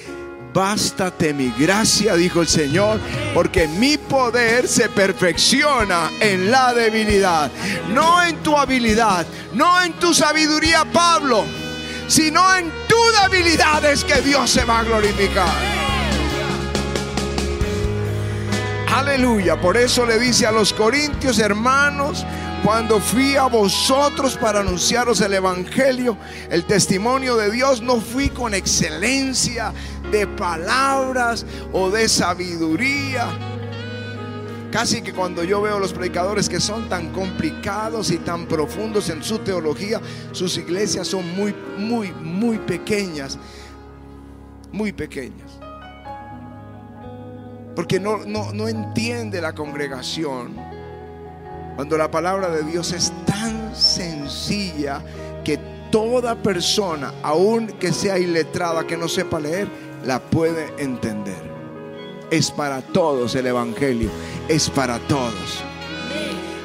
Bástate 0.57 1.35
mi 1.35 1.51
gracia, 1.51 2.15
dijo 2.15 2.41
el 2.41 2.49
Señor, 2.49 2.99
porque 3.35 3.69
mi 3.69 3.99
poder 3.99 4.67
se 4.67 4.89
perfecciona 4.89 6.11
en 6.19 6.51
la 6.51 6.73
debilidad. 6.73 7.51
No 7.93 8.23
en 8.23 8.43
tu 8.43 8.57
habilidad, 8.57 9.27
no 9.53 9.83
en 9.83 9.93
tu 9.99 10.15
sabiduría, 10.15 10.87
Pablo, 10.91 11.45
sino 12.09 12.55
en 12.55 12.73
tu 12.89 12.97
debilidad 13.23 13.85
es 13.85 14.03
que 14.03 14.23
Dios 14.23 14.49
se 14.49 14.65
va 14.65 14.79
a 14.79 14.85
glorificar. 14.85 15.53
Aleluya. 18.95 19.61
Por 19.61 19.77
eso 19.77 20.07
le 20.07 20.19
dice 20.19 20.47
a 20.47 20.53
los 20.53 20.73
corintios, 20.73 21.39
hermanos, 21.39 22.25
cuando 22.67 22.99
fui 22.99 23.37
a 23.37 23.45
vosotros 23.45 24.37
para 24.37 24.59
anunciaros 24.59 25.21
el 25.21 25.35
Evangelio, 25.35 26.19
el 26.51 26.65
testimonio 26.65 27.37
de 27.37 27.53
Dios, 27.53 27.81
no 27.81 28.01
fui 28.01 28.29
con 28.29 28.55
excelencia 28.55 29.73
de 30.11 30.27
palabras 30.27 31.47
o 31.73 31.91
de 31.91 32.09
sabiduría. 32.09 33.29
Casi 34.73 35.01
que 35.01 35.13
cuando 35.13 35.45
yo 35.45 35.63
veo 35.63 35.79
los 35.79 35.93
predicadores 35.93 36.49
que 36.49 36.59
son 36.59 36.89
tan 36.89 37.13
complicados 37.13 38.11
y 38.11 38.17
tan 38.17 38.47
profundos 38.47 39.11
en 39.11 39.23
su 39.23 39.39
teología, 39.39 40.01
sus 40.33 40.59
iglesias 40.59 41.07
son 41.07 41.37
muy, 41.37 41.55
muy, 41.79 42.11
muy 42.11 42.59
pequeñas. 42.59 43.39
Muy 44.73 44.91
pequeñas. 44.91 45.53
Porque 47.77 48.01
no, 48.01 48.25
no, 48.27 48.53
no 48.53 48.67
entiende 48.67 49.41
la 49.41 49.55
congregación 49.55 50.76
cuando 51.77 51.99
la 51.99 52.11
palabra 52.11 52.49
de 52.49 52.65
Dios 52.65 52.93
es 52.93 53.13
tan 53.27 53.77
sencilla 53.77 55.03
que 55.45 55.59
toda 55.93 56.35
persona, 56.35 57.13
aun 57.23 57.69
que 57.69 57.93
sea 57.93 58.19
iletrada, 58.19 58.87
que 58.87 58.97
no 58.97 59.09
sepa 59.09 59.39
leer, 59.39 59.69
la 60.05 60.19
puede 60.19 60.73
entender. 60.79 61.55
Es 62.31 62.51
para 62.51 62.81
todos 62.81 63.35
el 63.35 63.47
Evangelio, 63.47 64.11
es 64.49 64.71
para 64.71 64.99
todos. 65.01 65.63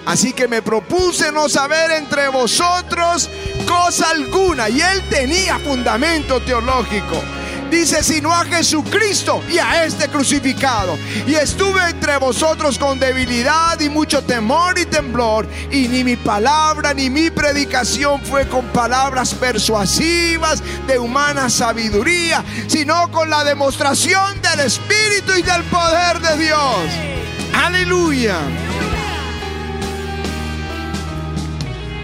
Así 0.06 0.34
que 0.34 0.48
me 0.48 0.62
propuse 0.62 1.32
no 1.32 1.48
saber 1.48 1.92
entre 1.92 2.30
vosotros 2.30 3.30
cosa 3.68 4.10
alguna. 4.10 4.70
Y 4.70 4.82
él 4.82 5.02
tenía 5.10 5.60
fundamento 5.60 6.42
teológico 6.42 7.22
dice, 7.72 8.04
sino 8.04 8.32
a 8.32 8.46
Jesucristo 8.46 9.42
y 9.50 9.58
a 9.58 9.86
este 9.86 10.08
crucificado. 10.10 10.98
Y 11.26 11.34
estuve 11.34 11.82
entre 11.90 12.18
vosotros 12.18 12.78
con 12.78 13.00
debilidad 13.00 13.80
y 13.80 13.90
mucho 13.90 14.24
temor 14.24 14.78
y 14.78 14.86
temblor, 14.86 15.48
y 15.72 15.88
ni 15.88 16.04
mi 16.04 16.18
palabra 16.18 16.94
ni 16.94 17.10
mi 17.10 17.32
predicación 17.32 18.22
fue 18.22 18.48
con 18.48 18.66
palabras 18.68 19.34
persuasivas 19.34 20.62
de 20.86 21.00
humana 21.00 21.50
sabiduría, 21.50 22.44
sino 22.68 23.10
con 23.12 23.30
la 23.30 23.44
demostración 23.44 24.42
del 24.42 24.68
Espíritu 24.68 25.32
y 25.38 25.42
del 25.42 25.64
poder 25.64 26.20
de 26.20 26.38
Dios. 26.44 27.12
Aleluya. 27.54 28.38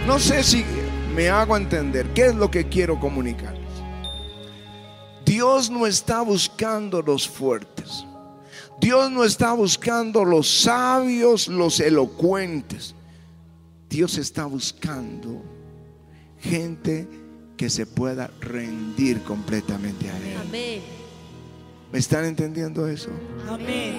No 0.05 0.19
sé 0.19 0.41
si 0.41 0.65
me 1.13 1.29
hago 1.29 1.57
entender 1.57 2.13
qué 2.13 2.27
es 2.27 2.35
lo 2.35 2.49
que 2.49 2.69
quiero 2.69 2.97
comunicar. 2.99 3.56
Dios 5.37 5.69
no 5.69 5.85
está 5.85 6.21
buscando 6.21 7.03
los 7.03 7.29
fuertes. 7.29 8.03
Dios 8.81 9.11
no 9.11 9.23
está 9.23 9.53
buscando 9.53 10.25
los 10.25 10.49
sabios, 10.49 11.47
los 11.47 11.79
elocuentes. 11.79 12.95
Dios 13.87 14.17
está 14.17 14.47
buscando 14.47 15.43
gente 16.39 17.07
que 17.55 17.69
se 17.69 17.85
pueda 17.85 18.31
rendir 18.41 19.21
completamente 19.21 20.09
a 20.09 20.17
Él. 20.17 20.37
Amén. 20.41 20.81
¿Me 21.91 21.99
están 21.99 22.25
entendiendo 22.25 22.87
eso? 22.87 23.11
Amén. 23.47 23.95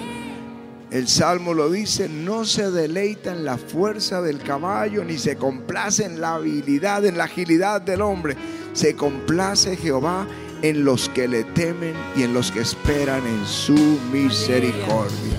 El 0.91 1.07
Salmo 1.07 1.53
lo 1.53 1.71
dice, 1.71 2.09
no 2.09 2.43
se 2.43 2.69
deleita 2.69 3.31
en 3.31 3.45
la 3.45 3.57
fuerza 3.57 4.21
del 4.21 4.39
caballo, 4.39 5.05
ni 5.05 5.17
se 5.17 5.37
complace 5.37 6.03
en 6.03 6.19
la 6.19 6.35
habilidad, 6.35 7.05
en 7.05 7.17
la 7.17 7.23
agilidad 7.23 7.79
del 7.79 8.01
hombre. 8.01 8.35
Se 8.73 8.93
complace 8.93 9.77
Jehová 9.77 10.27
en 10.61 10.83
los 10.83 11.09
que 11.09 11.27
le 11.27 11.43
temen 11.43 11.95
y 12.15 12.23
en 12.23 12.33
los 12.33 12.51
que 12.51 12.61
esperan 12.61 13.25
en 13.25 13.45
su 13.45 13.99
misericordia. 14.11 15.37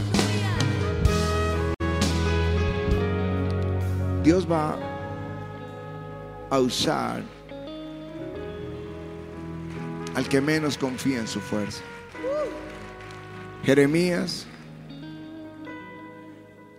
Dios 4.23 4.51
va 4.51 4.79
a 6.51 6.59
usar 6.59 7.23
al 10.15 10.29
que 10.29 10.41
menos 10.41 10.77
confía 10.77 11.21
en 11.21 11.29
su 11.29 11.41
fuerza. 11.41 11.83
Jeremías 13.65 14.47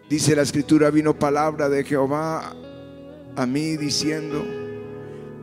dice 0.10 0.36
la 0.36 0.42
escritura, 0.42 0.90
vino 0.90 1.18
palabra 1.18 1.70
de 1.70 1.84
Jehová 1.84 2.54
a 3.36 3.46
mí 3.46 3.78
diciendo, 3.78 4.44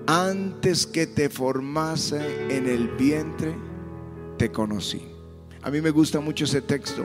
antes 0.08 0.86
que 0.86 1.06
te 1.06 1.28
formase 1.28 2.46
en 2.48 2.66
el 2.66 2.88
vientre, 2.88 3.54
te 4.38 4.50
conocí. 4.50 5.06
A 5.60 5.70
mí 5.70 5.82
me 5.82 5.90
gusta 5.90 6.18
mucho 6.18 6.46
ese 6.46 6.62
texto, 6.62 7.04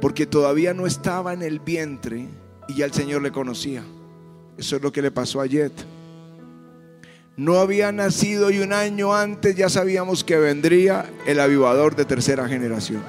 porque 0.00 0.24
todavía 0.24 0.72
no 0.72 0.86
estaba 0.86 1.32
en 1.32 1.42
el 1.42 1.58
vientre 1.58 2.28
y 2.68 2.74
ya 2.74 2.84
el 2.84 2.92
Señor 2.92 3.22
le 3.22 3.32
conocía. 3.32 3.82
Eso 4.56 4.76
es 4.76 4.82
lo 4.82 4.92
que 4.92 5.02
le 5.02 5.10
pasó 5.10 5.40
a 5.40 5.46
Jet. 5.46 5.72
No 7.36 7.58
había 7.58 7.90
nacido 7.90 8.52
y 8.52 8.60
un 8.60 8.72
año 8.72 9.12
antes 9.12 9.56
ya 9.56 9.68
sabíamos 9.68 10.22
que 10.22 10.36
vendría 10.36 11.10
el 11.26 11.40
avivador 11.40 11.96
de 11.96 12.04
tercera 12.04 12.46
generación. 12.46 13.02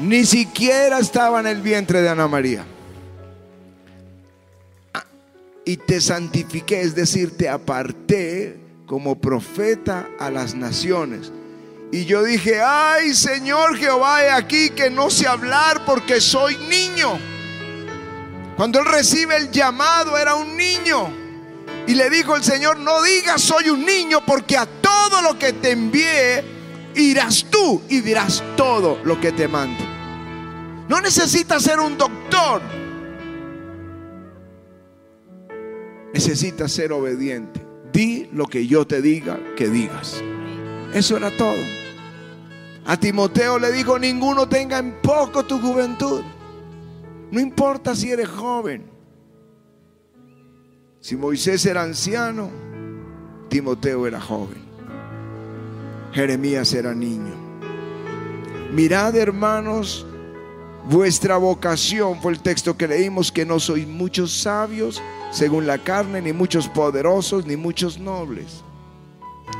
Ni 0.00 0.24
siquiera 0.24 0.98
estaba 0.98 1.38
en 1.38 1.46
el 1.46 1.62
vientre 1.62 2.02
de 2.02 2.08
Ana 2.08 2.26
María 2.26 2.66
y 5.64 5.76
te 5.76 6.00
santifiqué, 6.00 6.82
es 6.82 6.94
decir, 6.94 7.36
te 7.36 7.48
aparté 7.48 8.58
como 8.86 9.20
profeta 9.20 10.08
a 10.18 10.30
las 10.30 10.54
naciones. 10.54 11.32
Y 11.90 12.04
yo 12.04 12.22
dije, 12.24 12.60
ay 12.60 13.14
Señor 13.14 13.76
Jehová, 13.76 14.24
he 14.24 14.30
aquí 14.30 14.70
que 14.70 14.90
no 14.90 15.10
sé 15.10 15.26
hablar 15.26 15.84
porque 15.84 16.20
soy 16.20 16.56
niño. 16.68 17.18
Cuando 18.56 18.80
él 18.80 18.86
recibe 18.86 19.36
el 19.36 19.50
llamado 19.50 20.18
era 20.18 20.34
un 20.34 20.56
niño. 20.56 21.12
Y 21.86 21.94
le 21.94 22.08
dijo 22.08 22.34
el 22.34 22.42
Señor, 22.42 22.78
no 22.78 23.02
digas 23.02 23.40
soy 23.42 23.68
un 23.68 23.84
niño 23.84 24.24
porque 24.26 24.56
a 24.56 24.66
todo 24.66 25.22
lo 25.22 25.38
que 25.38 25.52
te 25.52 25.72
envié 25.72 26.44
irás 26.94 27.46
tú 27.50 27.82
y 27.88 28.00
dirás 28.00 28.42
todo 28.56 28.98
lo 29.04 29.20
que 29.20 29.32
te 29.32 29.48
mando. 29.48 29.84
No 30.88 31.00
necesitas 31.00 31.62
ser 31.62 31.80
un 31.80 31.96
doctor. 31.96 32.62
Necesitas 36.14 36.70
ser 36.70 36.92
obediente. 36.92 37.60
Di 37.92 38.28
lo 38.32 38.46
que 38.46 38.66
yo 38.68 38.86
te 38.86 39.02
diga 39.02 39.38
que 39.56 39.68
digas. 39.68 40.22
Eso 40.94 41.16
era 41.16 41.36
todo. 41.36 41.58
A 42.86 42.96
Timoteo 42.96 43.58
le 43.58 43.72
dijo, 43.72 43.98
ninguno 43.98 44.48
tenga 44.48 44.78
en 44.78 44.94
poco 45.02 45.44
tu 45.44 45.58
juventud. 45.60 46.22
No 47.32 47.40
importa 47.40 47.96
si 47.96 48.12
eres 48.12 48.28
joven. 48.28 48.84
Si 51.00 51.16
Moisés 51.16 51.66
era 51.66 51.82
anciano, 51.82 52.48
Timoteo 53.48 54.06
era 54.06 54.20
joven. 54.20 54.62
Jeremías 56.12 56.72
era 56.74 56.94
niño. 56.94 57.34
Mirad, 58.72 59.16
hermanos, 59.16 60.06
vuestra 60.88 61.38
vocación 61.38 62.20
fue 62.20 62.32
el 62.32 62.40
texto 62.40 62.76
que 62.76 62.86
leímos, 62.86 63.32
que 63.32 63.44
no 63.44 63.58
sois 63.58 63.86
muchos 63.88 64.32
sabios 64.32 65.02
según 65.34 65.66
la 65.66 65.78
carne, 65.78 66.22
ni 66.22 66.32
muchos 66.32 66.68
poderosos, 66.68 67.44
ni 67.44 67.56
muchos 67.56 67.98
nobles. 67.98 68.62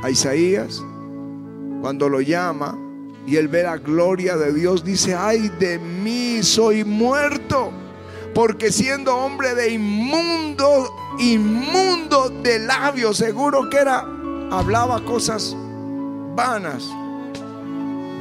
A 0.01 0.09
Isaías, 0.09 0.81
cuando 1.81 2.07
lo 2.07 2.21
llama 2.21 2.77
y 3.27 3.35
él 3.35 3.49
ve 3.49 3.63
la 3.63 3.77
gloria 3.77 4.37
de 4.37 4.53
Dios, 4.53 4.85
dice, 4.85 5.15
ay 5.15 5.49
de 5.59 5.77
mí, 5.77 6.41
soy 6.43 6.85
muerto, 6.85 7.73
porque 8.33 8.71
siendo 8.71 9.17
hombre 9.17 9.53
de 9.53 9.73
inmundo, 9.73 10.95
inmundo 11.19 12.29
de 12.29 12.59
labios, 12.59 13.17
seguro 13.17 13.69
que 13.69 13.77
era, 13.77 13.99
hablaba 14.51 15.03
cosas 15.03 15.57
vanas. 16.35 16.85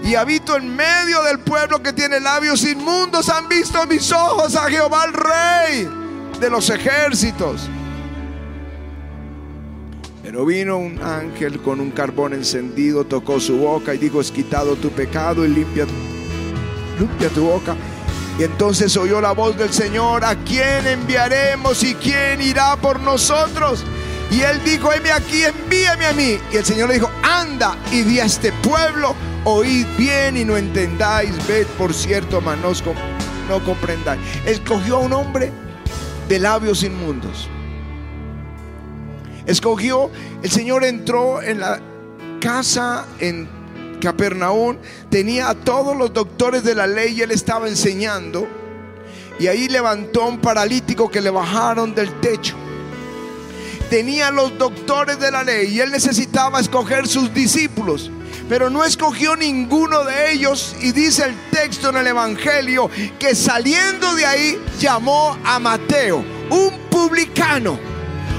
Y 0.03 0.17
habito 0.17 0.57
en 0.57 0.75
medio 0.75 1.23
del 1.23 1.39
pueblo 1.39 1.81
que 1.81 1.93
tiene 1.93 2.19
labios 2.19 2.65
inmundos. 2.65 3.31
Han 3.31 3.49
visto 3.49 3.87
mis 3.87 4.13
ojos 4.13 4.55
a 4.55 4.69
Jehová 4.69 5.05
el 5.07 5.13
Rey 5.15 6.04
de 6.41 6.51
los 6.51 6.71
ejércitos. 6.71 7.69
Pero 10.23 10.47
vino 10.47 10.79
un 10.79 11.03
ángel 11.03 11.61
con 11.61 11.81
un 11.81 11.91
carbón 11.91 12.33
encendido, 12.33 13.05
tocó 13.05 13.39
su 13.41 13.59
boca 13.59 13.95
y 13.95 13.99
dijo, 13.99 14.21
es 14.21 14.31
quitado 14.31 14.75
tu 14.77 14.91
pecado 14.91 15.45
y 15.45 15.49
limpia, 15.49 15.87
limpia 16.99 17.29
tu 17.29 17.45
boca. 17.45 17.77
Y 18.39 18.43
entonces 18.43 18.97
oyó 18.97 19.21
la 19.21 19.33
voz 19.33 19.57
del 19.57 19.73
Señor, 19.73 20.25
¿a 20.25 20.35
quién 20.37 20.87
enviaremos 20.87 21.85
y 21.85 21.95
quién 21.95 22.41
irá 22.41 22.75
por 22.77 23.01
nosotros? 23.01 23.85
Y 24.31 24.41
él 24.41 24.61
dijo, 24.65 24.93
heme 24.93 25.13
aquí, 25.13 25.43
envíame 25.45 26.07
a 26.07 26.13
mí. 26.13 26.39
Y 26.53 26.57
el 26.57 26.65
Señor 26.65 26.89
le 26.89 26.95
dijo, 26.95 27.11
anda 27.23 27.77
y 27.93 28.03
di 28.03 28.19
a 28.19 28.25
este 28.25 28.51
pueblo 28.51 29.15
oíd 29.45 29.87
bien 29.97 30.37
y 30.37 30.45
no 30.45 30.57
entendáis, 30.57 31.31
ved 31.47 31.67
por 31.79 31.95
cierto, 31.95 32.41
mas 32.41 32.59
no, 32.59 32.73
no 33.49 33.65
comprendáis. 33.65 34.21
Escogió 34.47 34.97
a 34.97 35.01
un 35.01 35.13
hombre 35.13 35.53
de 36.29 36.39
labios 36.39 36.83
inmundos. 36.83 37.49
Escogió, 39.47 40.11
el 40.43 40.51
Señor 40.51 40.85
entró 40.85 41.43
en 41.43 41.61
la 41.61 41.81
casa 42.41 43.07
en 43.21 43.49
Capernaum, 44.01 44.77
tenía 45.11 45.51
a 45.51 45.55
todos 45.55 45.97
los 45.97 46.13
doctores 46.13 46.65
de 46.65 46.75
la 46.75 46.87
ley 46.87 47.15
y 47.15 47.23
él 47.23 47.31
estaba 47.31 47.69
enseñando. 47.69 48.47
Y 49.39 49.49
ahí 49.49 49.69
levantó 49.69 50.27
un 50.27 50.39
paralítico 50.39 51.11
que 51.11 51.21
le 51.21 51.31
bajaron 51.31 51.95
del 51.95 52.21
techo. 52.21 52.55
Tenía 53.91 54.29
a 54.29 54.31
los 54.31 54.57
doctores 54.57 55.19
de 55.19 55.31
la 55.31 55.43
ley 55.43 55.75
y 55.75 55.81
él 55.81 55.91
necesitaba 55.91 56.61
escoger 56.61 57.07
sus 57.07 57.33
discípulos. 57.35 58.11
Pero 58.49 58.69
no 58.69 58.85
escogió 58.85 59.37
ninguno 59.37 60.05
de 60.05 60.33
ellos 60.33 60.77
y 60.81 60.93
dice 60.93 61.25
el 61.25 61.51
texto 61.51 61.89
en 61.89 61.97
el 61.97 62.07
Evangelio 62.07 62.91
que 63.19 63.35
saliendo 63.35 64.15
de 64.15 64.27
ahí 64.27 64.63
llamó 64.79 65.37
a 65.45 65.59
Mateo, 65.59 66.25
un 66.51 66.71
publicano, 66.91 67.79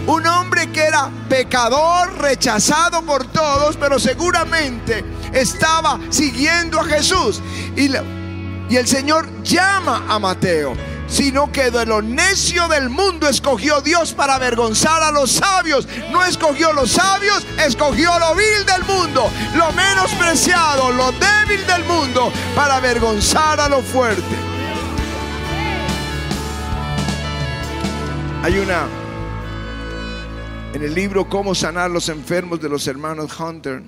un 0.08 0.28
hombre 0.28 0.72
que 0.72 0.82
era 0.82 1.10
pecador, 1.28 2.22
rechazado 2.22 3.02
por 3.02 3.26
todos, 3.26 3.78
pero 3.78 3.98
seguramente 3.98 5.04
estaba 5.34 6.00
siguiendo 6.10 6.80
a 6.80 6.86
Jesús. 6.86 7.42
Y, 7.76 7.92
el 8.76 8.88
Señor 8.88 9.28
llama 9.44 10.06
a 10.08 10.20
Mateo, 10.20 10.74
sino 11.08 11.52
que 11.52 11.72
de 11.72 11.86
lo 11.86 12.02
necio 12.02 12.68
del 12.68 12.90
mundo 12.90 13.28
escogió 13.28 13.82
Dios 13.82 14.14
para 14.14 14.36
avergonzar 14.36 15.04
a 15.04 15.12
los 15.12 15.32
sabios. 15.32 15.88
No 16.12 16.24
escogió 16.24 16.74
los 16.74 16.92
sabios, 16.92 17.46
escogió 17.66 18.18
lo 18.20 18.36
vil 18.36 18.66
del 18.66 18.84
mundo, 18.84 19.30
lo 19.56 19.72
menospreciado, 19.74 20.92
lo 20.92 21.12
débil 21.12 21.66
del 21.68 21.84
mundo, 21.86 22.32
para 22.56 22.78
avergonzar 22.78 23.60
a 23.60 23.70
lo 23.70 23.82
fuerte. 23.82 24.24
Hay 28.44 28.60
una 28.60 28.88
en 30.76 30.84
el 30.84 30.94
libro 30.94 31.30
Cómo 31.30 31.56
sanar 31.56 31.90
los 31.90 32.10
enfermos 32.10 32.60
de 32.60 32.68
los 32.68 32.86
hermanos 32.88 33.40
Hunter. 33.40 33.82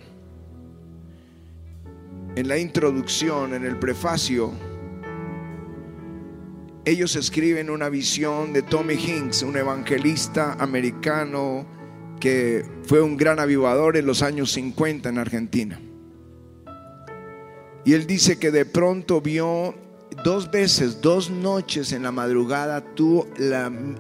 En 2.36 2.48
la 2.48 2.58
introducción, 2.58 3.54
en 3.54 3.66
el 3.66 3.78
prefacio, 3.78 4.54
ellos 6.88 7.18
escriben 7.18 7.70
una 7.70 7.90
visión 7.90 8.54
de 8.54 8.62
Tommy 8.62 8.94
Hinks, 8.94 9.42
un 9.44 9.58
evangelista 9.58 10.54
americano 10.54 11.66
que 12.18 12.66
fue 12.84 13.02
un 13.02 13.18
gran 13.18 13.42
avivador 13.42 13.98
en 13.98 14.06
los 14.06 14.22
años 14.22 14.54
50 14.54 15.10
en 15.10 15.18
Argentina. 15.18 15.82
Y 17.84 17.92
él 17.92 18.08
dice 18.08 18.40
que 18.40 18.52
de 18.52 18.64
pronto 18.64 19.20
vio 19.20 19.76
dos 20.24 20.50
veces, 20.50 21.02
dos 21.02 21.30
noches 21.30 21.92
en 21.92 22.04
la 22.04 22.14
madrugada, 22.14 22.80
tuvo 22.96 23.28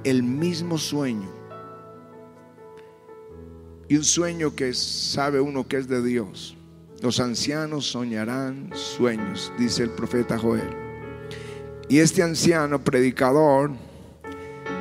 el 0.06 0.24
mismo 0.24 0.78
sueño. 0.78 1.30
Y 3.90 3.98
un 3.98 4.06
sueño 4.06 4.56
que 4.56 4.74
sabe 4.74 5.42
uno 5.42 5.68
que 5.68 5.76
es 5.76 5.90
de 5.90 6.02
Dios. 6.02 6.56
Los 7.02 7.20
ancianos 7.20 7.86
soñarán 7.86 8.70
sueños, 8.74 9.52
dice 9.60 9.84
el 9.84 9.90
profeta 9.90 10.38
Joel. 10.38 10.87
Y 11.90 12.00
este 12.00 12.22
anciano 12.22 12.84
predicador 12.84 13.72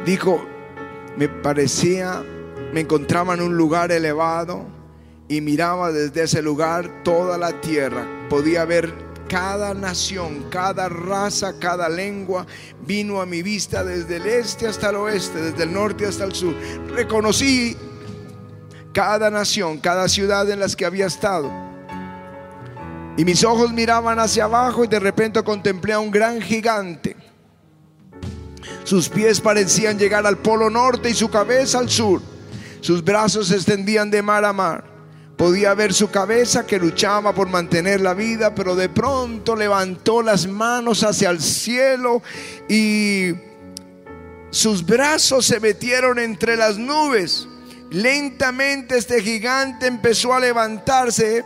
dijo, 0.05 0.45
me 1.17 1.29
parecía, 1.29 2.23
me 2.73 2.81
encontraba 2.81 3.35
en 3.35 3.43
un 3.43 3.57
lugar 3.57 3.93
elevado 3.93 4.67
y 5.29 5.41
miraba 5.41 5.93
desde 5.93 6.25
ese 6.25 6.43
lugar 6.43 7.03
toda 7.05 7.39
la 7.39 7.61
tierra. 7.61 8.07
Podía 8.29 8.65
ver 8.65 8.93
cada 9.29 9.75
nación, 9.75 10.47
cada 10.51 10.89
raza, 10.89 11.59
cada 11.59 11.89
lengua. 11.89 12.47
Vino 12.87 13.21
a 13.21 13.27
mi 13.27 13.43
vista 13.43 13.85
desde 13.85 14.17
el 14.17 14.27
este 14.27 14.67
hasta 14.67 14.91
el 14.91 14.97
oeste, 14.97 15.41
desde 15.41 15.65
el 15.65 15.73
norte 15.73 16.07
hasta 16.07 16.25
el 16.25 16.35
sur. 16.35 16.55
Reconocí 16.89 17.77
cada 18.93 19.31
nación, 19.31 19.79
cada 19.79 20.09
ciudad 20.09 20.51
en 20.51 20.61
las 20.61 20.75
que 20.75 20.87
había 20.87 21.07
estado. 21.07 21.66
Y 23.17 23.25
mis 23.25 23.45
ojos 23.45 23.73
miraban 23.73 24.19
hacia 24.19 24.45
abajo 24.45 24.85
y 24.85 24.89
de 24.89 25.01
repente 25.01 25.43
contemplé 25.43 25.95
a 25.95 26.01
un 26.01 26.11
gran 26.11 26.41
gigante. 26.41 27.17
Sus 28.85 29.09
pies 29.09 29.41
parecían 29.41 29.99
llegar 29.99 30.27
al 30.27 30.39
polo 30.39 30.71
norte 30.71 31.11
y 31.11 31.15
su 31.15 31.29
cabeza 31.29 31.79
al 31.79 31.89
sur. 31.89 32.21
Sus 32.81 33.03
brazos 33.03 33.49
se 33.49 33.57
extendían 33.57 34.11
de 34.11 34.23
mar 34.23 34.45
a 34.45 34.53
mar. 34.53 34.85
Podía 35.37 35.75
ver 35.75 35.93
su 35.93 36.11
cabeza 36.11 36.67
que 36.67 36.79
luchaba 36.79 37.35
por 37.35 37.49
mantener 37.49 38.01
la 38.01 38.15
vida, 38.15 38.55
pero 38.55 38.75
de 38.75 38.89
pronto 38.89 39.55
levantó 39.55 40.23
las 40.23 40.47
manos 40.47 41.03
hacia 41.03 41.31
el 41.31 41.43
cielo 41.43 42.23
y 42.69 43.33
sus 44.51 44.87
brazos 44.87 45.45
se 45.45 45.61
metieron 45.61 46.19
entre 46.19 46.57
las 46.57 46.79
nubes. 46.79 47.47
Lentamente 47.91 48.97
este 48.97 49.23
gigante 49.23 49.87
empezó 49.87 50.33
a 50.33 50.41
levantarse 50.41 51.45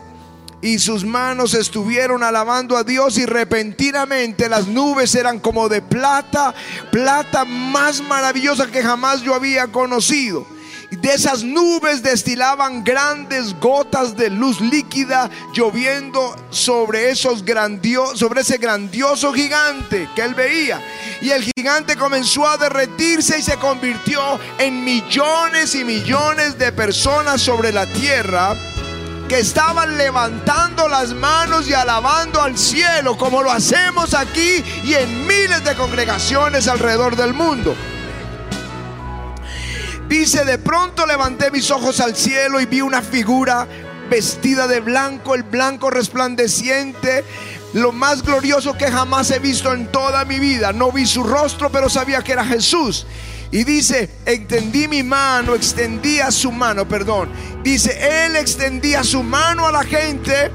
y 0.61 0.79
sus 0.79 1.03
manos 1.03 1.53
estuvieron 1.53 2.23
alabando 2.23 2.77
a 2.77 2.83
Dios 2.83 3.17
y 3.17 3.25
repentinamente 3.25 4.47
las 4.47 4.67
nubes 4.67 5.15
eran 5.15 5.39
como 5.39 5.69
de 5.69 5.81
plata, 5.81 6.53
plata 6.91 7.45
más 7.45 8.01
maravillosa 8.01 8.67
que 8.67 8.83
jamás 8.83 9.21
yo 9.21 9.33
había 9.33 9.67
conocido. 9.67 10.45
Y 10.91 10.97
de 10.97 11.13
esas 11.13 11.43
nubes 11.43 12.03
destilaban 12.03 12.83
grandes 12.83 13.57
gotas 13.61 14.17
de 14.17 14.29
luz 14.29 14.59
líquida 14.59 15.29
lloviendo 15.53 16.35
sobre 16.49 17.09
esos 17.11 17.45
grandio- 17.45 18.13
sobre 18.17 18.41
ese 18.41 18.57
grandioso 18.57 19.31
gigante 19.31 20.09
que 20.13 20.21
él 20.21 20.35
veía. 20.35 20.81
Y 21.21 21.29
el 21.29 21.49
gigante 21.55 21.95
comenzó 21.95 22.45
a 22.45 22.57
derretirse 22.57 23.39
y 23.39 23.41
se 23.41 23.55
convirtió 23.55 24.21
en 24.59 24.83
millones 24.83 25.75
y 25.75 25.85
millones 25.85 26.57
de 26.57 26.73
personas 26.73 27.41
sobre 27.41 27.71
la 27.71 27.85
tierra 27.85 28.57
que 29.31 29.39
estaban 29.39 29.97
levantando 29.97 30.89
las 30.89 31.13
manos 31.13 31.65
y 31.65 31.73
alabando 31.73 32.41
al 32.41 32.57
cielo, 32.57 33.17
como 33.17 33.41
lo 33.41 33.49
hacemos 33.49 34.13
aquí 34.13 34.61
y 34.83 34.93
en 34.93 35.25
miles 35.25 35.63
de 35.63 35.73
congregaciones 35.73 36.67
alrededor 36.67 37.15
del 37.15 37.33
mundo. 37.33 37.73
Dice, 40.09 40.43
de 40.43 40.57
pronto 40.57 41.05
levanté 41.05 41.49
mis 41.49 41.71
ojos 41.71 42.01
al 42.01 42.13
cielo 42.13 42.59
y 42.59 42.65
vi 42.65 42.81
una 42.81 43.01
figura 43.01 43.69
vestida 44.09 44.67
de 44.67 44.81
blanco, 44.81 45.33
el 45.33 45.43
blanco 45.43 45.89
resplandeciente, 45.89 47.23
lo 47.71 47.93
más 47.93 48.23
glorioso 48.23 48.73
que 48.73 48.91
jamás 48.91 49.31
he 49.31 49.39
visto 49.39 49.71
en 49.71 49.87
toda 49.93 50.25
mi 50.25 50.39
vida. 50.39 50.73
No 50.73 50.91
vi 50.91 51.05
su 51.05 51.23
rostro, 51.23 51.71
pero 51.71 51.87
sabía 51.87 52.21
que 52.21 52.33
era 52.33 52.43
Jesús. 52.43 53.05
Y 53.51 53.63
dice, 53.65 54.09
extendí 54.25 54.87
mi 54.87 55.03
mano, 55.03 55.55
extendía 55.55 56.31
su 56.31 56.51
mano, 56.51 56.87
perdón. 56.87 57.29
Dice, 57.63 58.25
él 58.25 58.35
extendía 58.37 59.03
su 59.03 59.23
mano 59.23 59.67
a 59.67 59.71
la 59.73 59.83
gente 59.83 60.49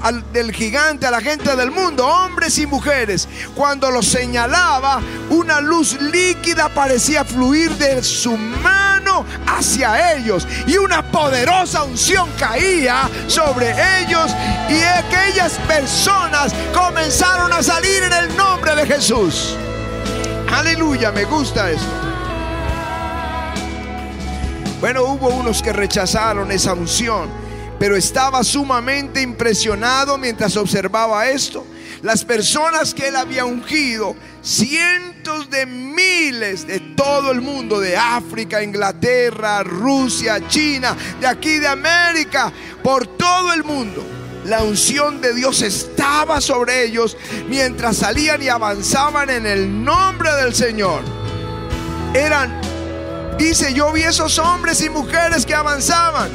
al- 0.00 0.32
del 0.32 0.50
gigante, 0.52 1.06
a 1.06 1.10
la 1.10 1.20
gente 1.20 1.54
del 1.56 1.70
mundo, 1.70 2.06
hombres 2.06 2.56
y 2.58 2.66
mujeres. 2.66 3.28
Cuando 3.54 3.90
lo 3.90 4.00
señalaba, 4.00 5.02
una 5.28 5.60
luz 5.60 6.00
líquida 6.00 6.68
parecía 6.70 7.22
fluir 7.24 7.70
de 7.72 8.02
su 8.02 8.36
mano 8.38 9.26
hacia 9.46 10.14
ellos 10.14 10.46
y 10.66 10.78
una 10.78 11.02
poderosa 11.10 11.82
unción 11.84 12.30
caía 12.38 13.10
sobre 13.26 13.74
ellos 14.00 14.30
y 14.70 14.80
aquellas 14.82 15.52
personas 15.68 16.54
comenzaron 16.72 17.52
a 17.52 17.62
salir 17.62 18.02
en 18.04 18.12
el 18.12 18.36
nombre 18.36 18.74
de 18.74 18.86
Jesús. 18.86 19.54
Aleluya, 20.50 21.10
me 21.12 21.24
gusta 21.24 21.70
esto. 21.70 22.11
Bueno, 24.82 25.04
hubo 25.04 25.28
unos 25.28 25.62
que 25.62 25.72
rechazaron 25.72 26.50
esa 26.50 26.74
unción, 26.74 27.30
pero 27.78 27.94
estaba 27.94 28.42
sumamente 28.42 29.22
impresionado 29.22 30.18
mientras 30.18 30.56
observaba 30.56 31.28
esto. 31.28 31.64
Las 32.02 32.24
personas 32.24 32.92
que 32.92 33.06
él 33.06 33.14
había 33.14 33.44
ungido, 33.44 34.16
cientos 34.42 35.48
de 35.50 35.66
miles 35.66 36.66
de 36.66 36.80
todo 36.80 37.30
el 37.30 37.40
mundo, 37.40 37.78
de 37.78 37.96
África, 37.96 38.60
Inglaterra, 38.60 39.62
Rusia, 39.62 40.48
China, 40.48 40.96
de 41.20 41.28
aquí 41.28 41.60
de 41.60 41.68
América, 41.68 42.52
por 42.82 43.06
todo 43.06 43.52
el 43.52 43.62
mundo. 43.62 44.04
La 44.46 44.64
unción 44.64 45.20
de 45.20 45.32
Dios 45.32 45.62
estaba 45.62 46.40
sobre 46.40 46.82
ellos 46.82 47.16
mientras 47.48 47.98
salían 47.98 48.42
y 48.42 48.48
avanzaban 48.48 49.30
en 49.30 49.46
el 49.46 49.84
nombre 49.84 50.32
del 50.32 50.52
Señor. 50.52 51.02
Eran 52.14 52.71
Dice, 53.38 53.72
yo 53.74 53.92
vi 53.92 54.02
esos 54.02 54.38
hombres 54.38 54.80
y 54.82 54.90
mujeres 54.90 55.46
que 55.46 55.54
avanzaban. 55.54 56.30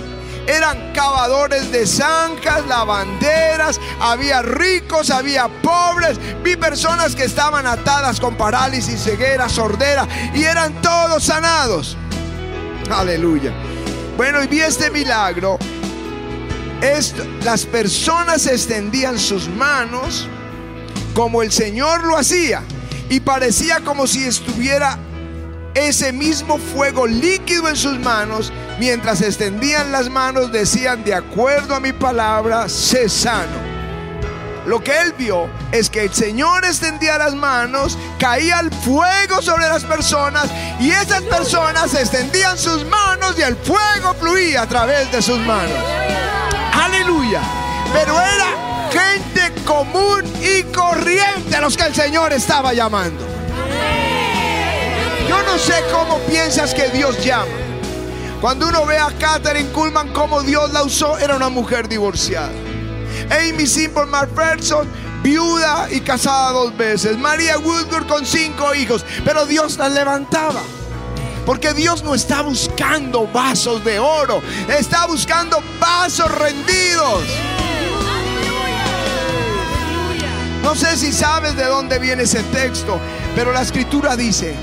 Eran 0.48 0.94
cavadores 0.94 1.72
de 1.72 1.86
zanjas, 1.86 2.66
lavanderas, 2.68 3.80
había 4.00 4.42
ricos, 4.42 5.10
había 5.10 5.50
pobres, 5.62 6.18
vi 6.42 6.56
personas 6.56 7.16
que 7.16 7.26
estaban 7.26 7.68
atadas 7.68 8.20
con 8.20 8.36
parálisis, 8.36 9.04
ceguera, 9.04 9.50
sordera 9.50 10.08
y 10.34 10.44
eran 10.44 10.82
todos 10.82 11.26
sanados. 11.26 11.98
Aleluya. 12.90 13.52
Bueno, 14.16 14.42
y 14.42 14.48
vi 14.48 14.62
este 14.62 14.90
milagro 14.90 15.60
esto, 16.82 17.26
las 17.44 17.66
personas 17.66 18.46
extendían 18.46 19.18
sus 19.18 19.50
manos 19.50 20.28
como 21.16 21.42
el 21.42 21.52
Señor 21.52 22.04
lo 22.04 22.16
hacía 22.16 22.62
y 23.10 23.20
parecía 23.20 23.80
como 23.80 24.06
si 24.06 24.24
estuviera 24.26 25.00
ese 25.78 26.12
mismo 26.12 26.58
fuego 26.58 27.06
líquido 27.06 27.70
en 27.70 27.76
sus 27.76 28.00
manos. 28.00 28.52
Mientras 28.80 29.22
extendían 29.22 29.92
las 29.92 30.10
manos 30.10 30.52
decían, 30.52 31.04
de 31.04 31.14
acuerdo 31.14 31.76
a 31.76 31.80
mi 31.80 31.94
palabra, 31.94 32.68
sé 32.70 33.10
sano. 33.10 33.68
Lo 34.66 34.84
que 34.84 35.00
él 35.00 35.14
vio 35.18 35.50
es 35.72 35.90
que 35.90 36.04
el 36.04 36.14
Señor 36.14 36.66
extendía 36.66 37.18
las 37.18 37.34
manos, 37.34 37.98
caía 38.20 38.60
el 38.60 38.70
fuego 38.70 39.42
sobre 39.42 39.70
las 39.70 39.86
personas 39.86 40.50
y 40.80 40.92
esas 40.92 41.22
personas 41.22 41.94
extendían 41.94 42.58
sus 42.58 42.86
manos 42.86 43.36
y 43.38 43.44
el 43.44 43.56
fuego 43.56 44.14
fluía 44.20 44.64
a 44.64 44.68
través 44.68 45.10
de 45.12 45.22
sus 45.22 45.40
manos. 45.40 45.78
Aleluya. 46.74 47.42
Pero 47.94 48.20
era 48.20 48.90
gente 48.92 49.64
común 49.64 50.24
y 50.42 50.64
corriente 50.64 51.56
a 51.56 51.62
los 51.62 51.78
que 51.78 51.84
el 51.84 51.96
Señor 51.96 52.34
estaba 52.34 52.74
llamando. 52.74 53.37
No 55.48 55.58
sé 55.58 55.82
cómo 55.92 56.20
piensas 56.28 56.74
que 56.74 56.90
Dios 56.90 57.24
llama. 57.24 57.48
Cuando 58.42 58.68
uno 58.68 58.86
ve 58.86 58.98
a 59.00 59.08
Catherine 59.18 59.70
Kuhlman, 59.70 60.14
cómo 60.14 60.44
Dios 60.44 60.72
la 60.72 60.84
usó, 60.84 61.18
era 61.18 61.36
una 61.36 61.50
mujer 61.50 61.88
divorciada. 61.88 62.52
Amy 63.32 63.66
Simple 63.66 64.06
McPherson, 64.06 64.88
viuda 65.24 65.88
y 65.90 66.02
casada 66.02 66.52
dos 66.52 66.76
veces. 66.78 67.18
María 67.18 67.58
Woodward 67.58 68.08
con 68.08 68.26
cinco 68.26 68.76
hijos. 68.76 69.06
Pero 69.26 69.46
Dios 69.46 69.78
la 69.78 69.90
levantaba. 69.90 70.62
Porque 71.46 71.74
Dios 71.74 72.04
no 72.04 72.14
está 72.14 72.42
buscando 72.42 73.26
vasos 73.26 73.82
de 73.86 74.00
oro, 74.00 74.42
está 74.68 75.06
buscando 75.08 75.64
vasos 75.80 76.30
rendidos. 76.30 77.24
No 80.62 80.76
sé 80.76 80.98
si 80.98 81.14
sabes 81.14 81.56
de 81.56 81.64
dónde 81.64 82.00
viene 82.00 82.24
ese 82.24 82.44
texto, 82.44 83.00
pero 83.34 83.54
la 83.54 83.62
escritura 83.62 84.18
dice, 84.18 84.58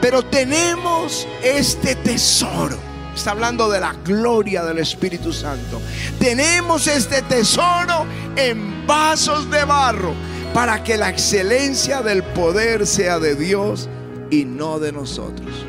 pero 0.00 0.24
tenemos 0.24 1.26
este 1.42 1.94
tesoro. 1.96 2.76
Está 3.14 3.32
hablando 3.32 3.68
de 3.68 3.80
la 3.80 3.94
gloria 4.04 4.64
del 4.64 4.78
Espíritu 4.78 5.32
Santo. 5.32 5.80
Tenemos 6.20 6.86
este 6.86 7.22
tesoro 7.22 8.06
en 8.36 8.86
vasos 8.86 9.50
de 9.50 9.64
barro 9.64 10.14
para 10.54 10.84
que 10.84 10.96
la 10.96 11.10
excelencia 11.10 12.00
del 12.00 12.22
poder 12.22 12.86
sea 12.86 13.18
de 13.18 13.34
Dios 13.34 13.88
y 14.30 14.44
no 14.44 14.78
de 14.78 14.92
nosotros. 14.92 15.66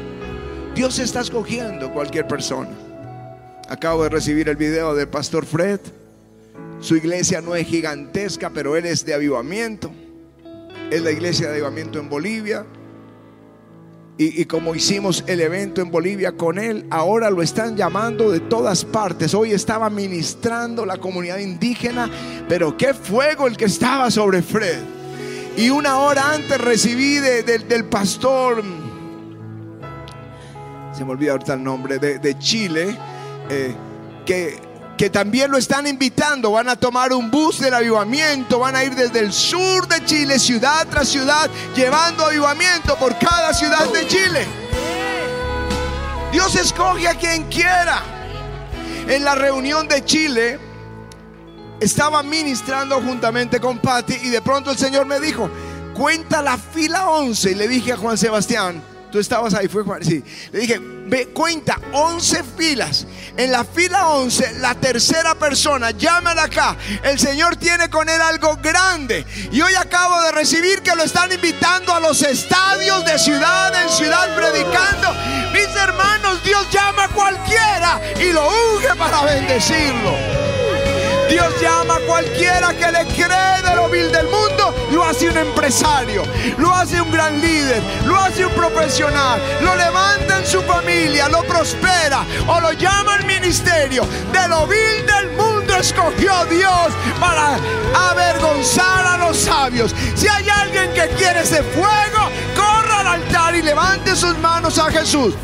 Dios 0.76 1.00
está 1.00 1.22
escogiendo 1.22 1.92
cualquier 1.92 2.28
persona. 2.28 2.70
Acabo 3.68 4.04
de 4.04 4.10
recibir 4.10 4.48
el 4.48 4.56
video 4.56 4.94
del 4.96 5.08
pastor 5.08 5.46
Fred. 5.46 5.80
Su 6.80 6.96
iglesia 6.96 7.42
no 7.42 7.56
es 7.56 7.68
gigantesca, 7.68 8.52
pero 8.52 8.76
él 8.78 8.86
es 8.86 9.06
de 9.06 9.13
avivamiento. 9.13 9.92
Es 10.92 11.02
la 11.02 11.12
iglesia 11.12 11.48
de 11.48 11.54
avivamiento 11.54 12.00
en 12.00 12.10
Bolivia. 12.10 12.65
Y, 14.22 14.44
como 14.48 14.76
hicimos 14.76 15.24
el 15.28 15.40
evento 15.40 15.80
en 15.82 15.92
Bolivia 15.92 16.34
con 16.34 16.60
él, 16.60 16.86
ahora 16.90 17.30
lo 17.30 17.42
están 17.42 17.78
llamando 17.78 18.30
de 18.30 18.42
todas 18.42 18.84
partes. 18.84 19.34
Hoy 19.34 19.54
estaba 19.54 19.90
ministrando 19.90 20.86
la 20.86 20.98
comunidad 20.98 21.38
indígena, 21.38 22.10
pero 22.50 22.76
qué 22.76 22.94
fuego 22.94 23.48
el 23.48 23.56
que 23.56 23.64
estaba 23.64 24.12
sobre 24.12 24.42
Fred. 24.42 24.82
Y 25.56 25.70
una 25.70 26.00
hora 26.00 26.34
antes 26.34 26.60
recibí 26.60 27.16
de, 27.20 27.44
de, 27.44 27.60
del 27.60 27.86
pastor, 27.86 28.62
se 30.92 31.06
me 31.06 31.12
olvida 31.12 31.32
ahorita 31.32 31.54
el 31.54 31.64
nombre, 31.64 31.98
de, 31.98 32.20
de 32.20 32.38
Chile, 32.40 32.98
eh, 33.50 33.74
que 34.26 34.60
que 35.00 35.10
también 35.10 35.50
lo 35.50 35.58
están 35.58 35.88
invitando. 35.88 36.52
Van 36.52 36.68
a 36.68 36.76
tomar 36.76 37.14
un 37.14 37.32
bus 37.32 37.62
del 37.62 37.74
avivamiento, 37.74 38.60
van 38.60 38.76
a 38.76 38.84
ir 38.84 38.94
desde 38.96 39.20
el 39.20 39.32
sur 39.32 39.88
de 39.88 40.04
Chile, 40.04 40.38
ciudad 40.38 40.86
tras 40.90 41.08
ciudad, 41.08 41.50
llevando 41.74 42.26
avivamiento 42.26 42.98
por 42.98 43.18
cada 43.18 43.54
ciudad 43.54 43.88
de 43.94 44.06
Chile. 44.08 44.46
Dios 46.34 46.54
escoge 46.54 47.08
a 47.08 47.16
quien 47.16 47.44
quiera. 47.44 48.04
En 49.08 49.24
la 49.24 49.36
reunión 49.36 49.88
de 49.88 50.04
Chile 50.04 50.60
estaba 51.80 52.22
ministrando 52.22 53.00
juntamente 53.00 53.62
con 53.62 53.80
Patty 53.80 54.16
y 54.24 54.28
de 54.28 54.42
pronto 54.42 54.70
el 54.70 54.78
Señor 54.78 55.06
me 55.06 55.22
dijo, 55.22 55.50
cuenta 55.94 56.42
la 56.42 56.58
fila 56.58 57.10
11 57.10 57.52
y 57.52 57.56
le 57.56 57.70
dije 57.70 57.94
a 57.94 57.98
Juan 57.98 58.18
Sebastián, 58.18 58.84
Tú 59.12 59.19
estabas 59.19 59.54
ahí, 59.56 59.67
fue 59.67 59.84
Juan. 59.84 60.04
Sí. 60.04 60.24
Le 60.52 60.60
dije, 60.60 60.80
ve, 60.80 61.28
cuenta 61.28 61.80
11 61.93 62.43
filas. 62.58 63.08
En 63.36 63.52
la 63.52 63.63
fila 63.63 64.10
11, 64.10 64.60
la 64.60 64.76
tercera 64.76 65.36
persona, 65.36 65.91
llámala 65.91 66.43
acá. 66.43 66.78
El 67.04 67.17
Señor 67.17 67.56
tiene 67.56 67.89
con 67.89 68.08
él 68.08 68.22
algo 68.22 68.58
grande. 68.62 69.26
Y 69.52 69.62
hoy 69.62 69.74
acabo 69.76 70.22
de 70.22 70.32
recibir 70.32 70.82
que 70.82 70.95
lo 70.95 71.04
están 71.04 71.32
invitando 71.32 71.93
a 71.93 72.00
los 72.00 72.22
estadios 72.22 73.04
de 73.06 73.17
ciudad 73.17 73.74
en 73.82 73.89
ciudad 73.89 74.36
predicando. 74.36 75.13
Mis 75.54 75.76
hermanos, 75.76 76.43
Dios 76.43 76.67
llama 76.72 77.06
a 77.06 77.10
cualquiera 77.10 78.00
y 78.19 78.32
lo 78.32 78.48
unge 78.76 78.95
para 78.95 79.24
bendecirlo. 79.24 80.49
Dios 81.30 81.62
llama 81.62 81.96
a 81.96 82.00
cualquiera 82.00 82.74
que 82.74 82.92
le 82.92 83.06
cree 83.13 83.62
de 83.63 83.76
lo 83.76 83.88
vil 83.88 84.12
del 84.12 84.28
mundo, 84.28 84.74
lo 84.92 85.04
hace 85.04 85.30
un 85.30 85.38
empresario, 85.38 86.24
lo 86.58 86.74
hace 86.74 87.00
un 87.00 87.12
gran 87.12 87.39
líder, 87.39 87.82
lo 88.06 88.18
hace 88.18 88.46
un 88.46 88.54
profesional, 88.54 89.39
lo 89.62 89.76
levanta 89.76 90.39
en 90.39 90.46
su 90.46 90.62
familia, 90.63 91.30
lo 91.30 91.44
prospera 91.44 92.26
o 92.48 92.60
lo 92.60 92.72
llama 92.74 93.15
al 93.15 93.26
ministerio. 93.26 94.08
De 94.34 94.48
lo 94.48 94.65
vil 94.65 95.06
del 95.06 95.32
mundo 95.38 95.76
escogió 95.76 96.46
Dios 96.46 96.89
para 97.20 97.58
avergonzar 98.10 99.06
a 99.06 99.18
los 99.18 99.38
sabios. 99.38 99.94
Si 100.15 100.28
hay 100.28 100.50
alguien 100.50 100.92
que 100.94 101.08
quiere 101.15 101.42
ese 101.42 101.62
fuego, 101.62 102.30
corra 102.56 103.02
al 103.02 103.08
altar 103.08 103.56
y 103.56 103.62
levante 103.62 104.15
sus 104.15 104.38
manos 104.39 104.80
a 104.80 104.89
Jesús. 104.92 105.36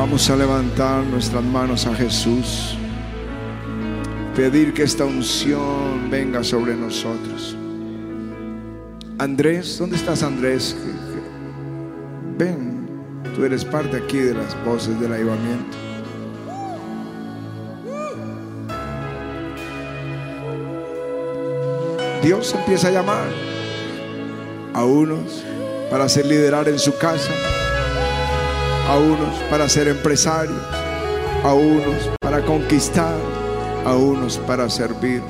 Vamos 0.00 0.30
a 0.30 0.34
levantar 0.34 1.04
nuestras 1.04 1.44
manos 1.44 1.86
a 1.86 1.94
Jesús. 1.94 2.74
Pedir 4.34 4.72
que 4.72 4.82
esta 4.82 5.04
unción 5.04 6.08
venga 6.10 6.42
sobre 6.42 6.74
nosotros. 6.74 7.54
Andrés, 9.18 9.76
¿dónde 9.78 9.96
estás 9.96 10.22
Andrés? 10.22 10.74
Ven, 12.38 12.88
tú 13.36 13.44
eres 13.44 13.62
parte 13.62 13.98
aquí 13.98 14.16
de 14.16 14.32
las 14.32 14.64
voces 14.64 14.98
del 14.98 15.12
avivamiento. 15.12 15.76
Dios 22.22 22.54
empieza 22.54 22.88
a 22.88 22.90
llamar 22.90 23.28
a 24.72 24.82
unos 24.82 25.44
para 25.90 26.08
ser 26.08 26.24
liderar 26.24 26.70
en 26.70 26.78
su 26.78 26.96
casa 26.96 27.34
a 28.88 28.98
unos 28.98 29.38
para 29.50 29.68
ser 29.68 29.88
empresarios, 29.88 30.62
a 31.44 31.54
unos 31.54 32.10
para 32.20 32.44
conquistar, 32.44 33.16
a 33.84 33.94
unos 33.94 34.38
para 34.38 34.68
servir. 34.68 35.22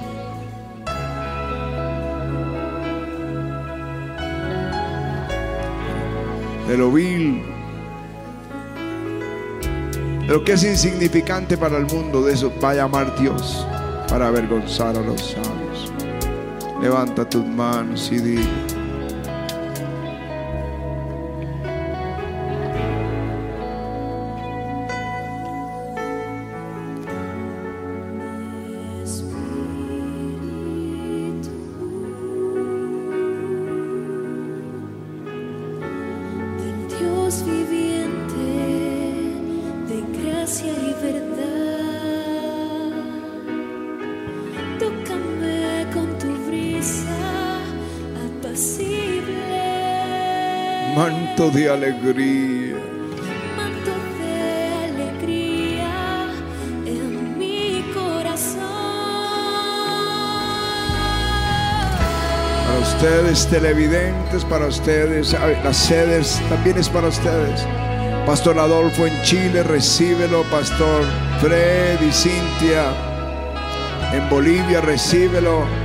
De 6.68 6.76
lo 6.76 6.92
vil, 6.92 7.42
de 10.20 10.28
lo 10.28 10.44
que 10.44 10.52
es 10.52 10.62
insignificante 10.62 11.56
para 11.56 11.76
el 11.76 11.86
mundo, 11.86 12.22
de 12.22 12.34
eso 12.34 12.52
va 12.62 12.70
a 12.70 12.74
llamar 12.74 13.18
Dios 13.18 13.66
para 14.08 14.28
avergonzar 14.28 14.96
a 14.96 15.00
los 15.00 15.20
sabios. 15.20 15.92
Levanta 16.80 17.28
tus 17.28 17.44
manos 17.44 18.10
y 18.12 18.18
dile. 18.18 18.79
Manto 51.50 51.58
de 51.58 51.70
alegría. 51.70 52.76
Manto 53.56 53.90
de 54.18 54.74
alegría 54.84 56.28
en 56.86 57.38
mi 57.38 57.84
corazón. 57.92 58.60
Para 62.66 62.78
ustedes, 62.80 63.46
televidentes, 63.48 64.44
para 64.44 64.66
ustedes, 64.66 65.36
las 65.64 65.76
sedes 65.76 66.40
también 66.48 66.78
es 66.78 66.88
para 66.88 67.08
ustedes. 67.08 67.66
Pastor 68.26 68.58
Adolfo 68.58 69.06
en 69.06 69.22
Chile, 69.22 69.62
recíbelo. 69.62 70.44
Pastor 70.44 71.04
Fred 71.40 72.00
y 72.00 72.12
Cintia 72.12 72.92
en 74.12 74.28
Bolivia, 74.28 74.80
recíbelo. 74.80 75.79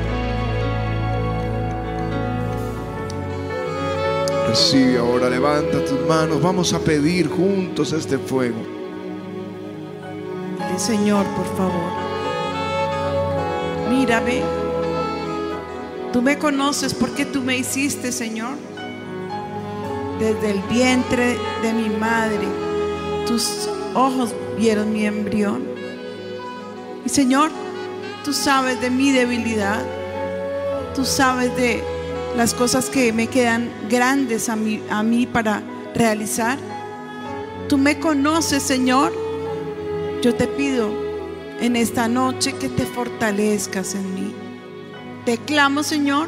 Recibe 4.55 4.97
ahora, 4.99 5.29
levanta 5.29 5.83
tus 5.83 5.99
manos. 6.07 6.41
Vamos 6.41 6.71
a 6.71 6.79
pedir 6.79 7.27
juntos 7.27 7.91
este 7.91 8.17
fuego. 8.17 8.55
Señor, 10.77 11.25
por 11.35 11.45
favor. 11.57 11.91
Mírame. 13.89 14.41
Tú 16.13 16.21
me 16.21 16.39
conoces 16.39 16.93
porque 16.93 17.25
tú 17.25 17.41
me 17.41 17.57
hiciste, 17.57 18.13
Señor. 18.13 18.55
Desde 20.19 20.51
el 20.51 20.61
vientre 20.69 21.37
de 21.61 21.73
mi 21.73 21.89
madre, 21.89 22.47
tus 23.27 23.67
ojos 23.93 24.33
vieron 24.57 24.93
mi 24.93 25.05
embrión. 25.05 25.65
Y 27.05 27.09
Señor, 27.09 27.51
tú 28.23 28.31
sabes 28.31 28.79
de 28.79 28.89
mi 28.89 29.11
debilidad. 29.11 29.83
Tú 30.95 31.03
sabes 31.03 31.53
de 31.57 31.83
las 32.35 32.53
cosas 32.53 32.89
que 32.89 33.13
me 33.13 33.27
quedan 33.27 33.69
grandes 33.89 34.49
a 34.49 34.55
mí, 34.55 35.25
para 35.31 35.63
realizar. 35.93 36.57
Tú 37.69 37.77
me 37.77 37.99
conoces, 37.99 38.61
Señor. 38.61 39.13
Yo 40.21 40.35
te 40.35 40.47
pido 40.47 40.89
en 41.61 41.75
esta 41.75 42.07
noche 42.07 42.53
que 42.53 42.67
te 42.67 42.85
fortalezcas 42.85 43.95
en 43.95 44.13
mí. 44.13 44.33
Te 45.25 45.37
clamo, 45.37 45.83
Señor, 45.83 46.27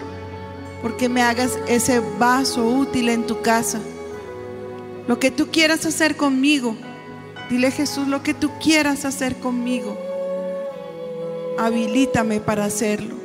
porque 0.82 1.10
me 1.10 1.22
hagas 1.22 1.60
ese 1.67 2.00
vaso 2.17 2.65
útil 2.65 3.10
en 3.10 3.28
tu 3.28 3.41
casa. 3.41 3.80
Lo 5.08 5.20
que 5.20 5.30
tú 5.32 5.48
quieras 5.52 5.86
hacer 5.86 6.15
conmigo. 6.15 6.76
Dile 7.50 7.72
Jesús 7.72 8.08
lo 8.08 8.24
que 8.24 8.34
tú 8.34 8.52
quieras 8.62 9.06
hacer 9.06 9.36
conmigo. 9.38 9.98
Habilítame 11.58 12.39
para 12.39 12.65
hacerlo. 12.65 13.15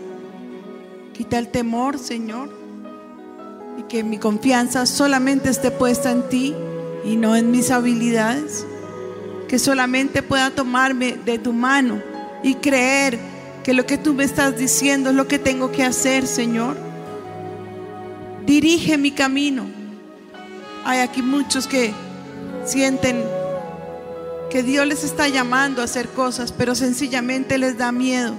Quita 1.12 1.38
el 1.38 1.48
temor, 1.48 1.98
Señor. 1.98 2.61
Que 3.88 4.02
mi 4.04 4.18
confianza 4.18 4.86
solamente 4.86 5.50
esté 5.50 5.70
puesta 5.70 6.10
en 6.10 6.28
ti 6.28 6.54
y 7.04 7.16
no 7.16 7.36
en 7.36 7.50
mis 7.50 7.70
habilidades. 7.70 8.66
Que 9.48 9.58
solamente 9.58 10.22
pueda 10.22 10.50
tomarme 10.50 11.18
de 11.24 11.38
tu 11.38 11.52
mano 11.52 12.00
y 12.42 12.54
creer 12.54 13.18
que 13.62 13.74
lo 13.74 13.86
que 13.86 13.98
tú 13.98 14.14
me 14.14 14.24
estás 14.24 14.56
diciendo 14.56 15.10
es 15.10 15.16
lo 15.16 15.28
que 15.28 15.38
tengo 15.38 15.70
que 15.70 15.84
hacer, 15.84 16.26
Señor. 16.26 16.76
Dirige 18.46 18.98
mi 18.98 19.12
camino. 19.12 19.66
Hay 20.84 20.98
aquí 20.98 21.22
muchos 21.22 21.66
que 21.66 21.92
sienten 22.64 23.22
que 24.50 24.62
Dios 24.62 24.86
les 24.86 25.04
está 25.04 25.28
llamando 25.28 25.80
a 25.80 25.84
hacer 25.84 26.08
cosas, 26.08 26.52
pero 26.52 26.74
sencillamente 26.74 27.56
les 27.56 27.78
da 27.78 27.92
miedo 27.92 28.34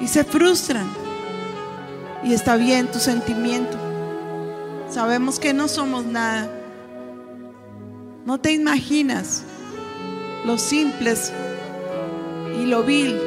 y 0.00 0.08
se 0.08 0.24
frustran. 0.24 0.86
Y 2.24 2.32
está 2.32 2.56
bien 2.56 2.90
tu 2.90 2.98
sentimiento. 2.98 3.85
Sabemos 4.96 5.38
que 5.38 5.52
no 5.52 5.68
somos 5.68 6.06
nada. 6.06 6.50
No 8.24 8.40
te 8.40 8.52
imaginas 8.52 9.42
lo 10.46 10.56
simples 10.56 11.34
y 12.58 12.64
lo 12.64 12.82
vil 12.82 13.20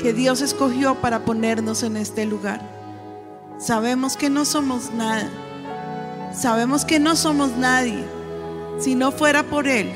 que 0.00 0.14
Dios 0.14 0.40
escogió 0.40 0.94
para 1.02 1.26
ponernos 1.26 1.82
en 1.82 1.98
este 1.98 2.24
lugar. 2.24 2.62
Sabemos 3.58 4.16
que 4.16 4.30
no 4.30 4.46
somos 4.46 4.90
nada. 4.94 5.28
Sabemos 6.32 6.86
que 6.86 6.98
no 6.98 7.14
somos 7.14 7.58
nadie. 7.58 8.02
Si 8.78 8.94
no 8.94 9.12
fuera 9.12 9.42
por 9.42 9.68
Él, 9.68 9.92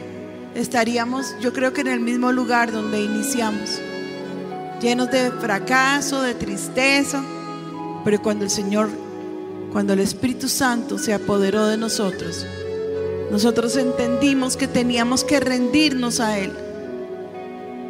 estaríamos 0.55 1.35
yo 1.41 1.55
creo 1.55 1.73
que 1.73 1.81
en 1.81 1.89
el 1.89 2.01
mismo 2.01 2.31
lugar 2.31 2.73
donde 2.73 3.01
iniciamos. 3.01 3.81
Llenos 4.83 5.11
de 5.11 5.31
fracaso, 5.31 6.21
de 6.21 6.35
tristeza. 6.35 7.23
Pero 8.05 8.21
cuando 8.21 8.45
el 8.45 8.51
Señor, 8.51 8.91
cuando 9.77 9.93
el 9.93 10.01
Espíritu 10.01 10.49
Santo 10.49 10.97
se 10.97 11.13
apoderó 11.13 11.67
de 11.67 11.77
nosotros, 11.77 12.47
nosotros 13.31 13.77
entendimos 13.77 14.57
que 14.57 14.67
teníamos 14.67 15.23
que 15.23 15.39
rendirnos 15.39 16.19
a 16.19 16.39
Él 16.39 16.51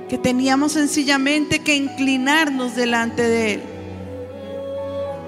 que 0.08 0.18
teníamos 0.18 0.72
sencillamente 0.72 1.60
que 1.60 1.76
inclinarnos 1.76 2.74
delante 2.74 3.22
de 3.22 3.54
Él 3.54 3.62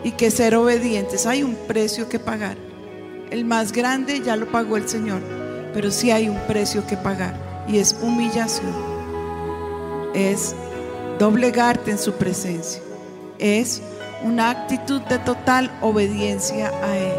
y 0.02 0.10
que 0.10 0.32
ser 0.32 0.56
obedientes. 0.56 1.26
Hay 1.26 1.44
un 1.44 1.54
precio 1.54 2.08
que 2.08 2.18
pagar. 2.18 2.56
El 3.30 3.44
más 3.44 3.70
grande 3.70 4.20
ya 4.20 4.34
lo 4.34 4.50
pagó 4.50 4.76
el 4.76 4.88
Señor, 4.88 5.20
pero 5.72 5.92
sí 5.92 6.10
hay 6.10 6.28
un 6.28 6.40
precio 6.48 6.84
que 6.88 6.96
pagar 6.96 7.66
y 7.68 7.78
es 7.78 7.96
humillación. 8.02 8.74
Es 10.12 10.56
doblegarte 11.20 11.92
en 11.92 11.98
su 11.98 12.14
presencia. 12.14 12.82
Es 13.38 13.80
una 14.22 14.50
actitud 14.50 15.00
de 15.02 15.18
total 15.18 15.70
obediencia 15.80 16.70
a 16.82 16.96
Él. 16.96 17.16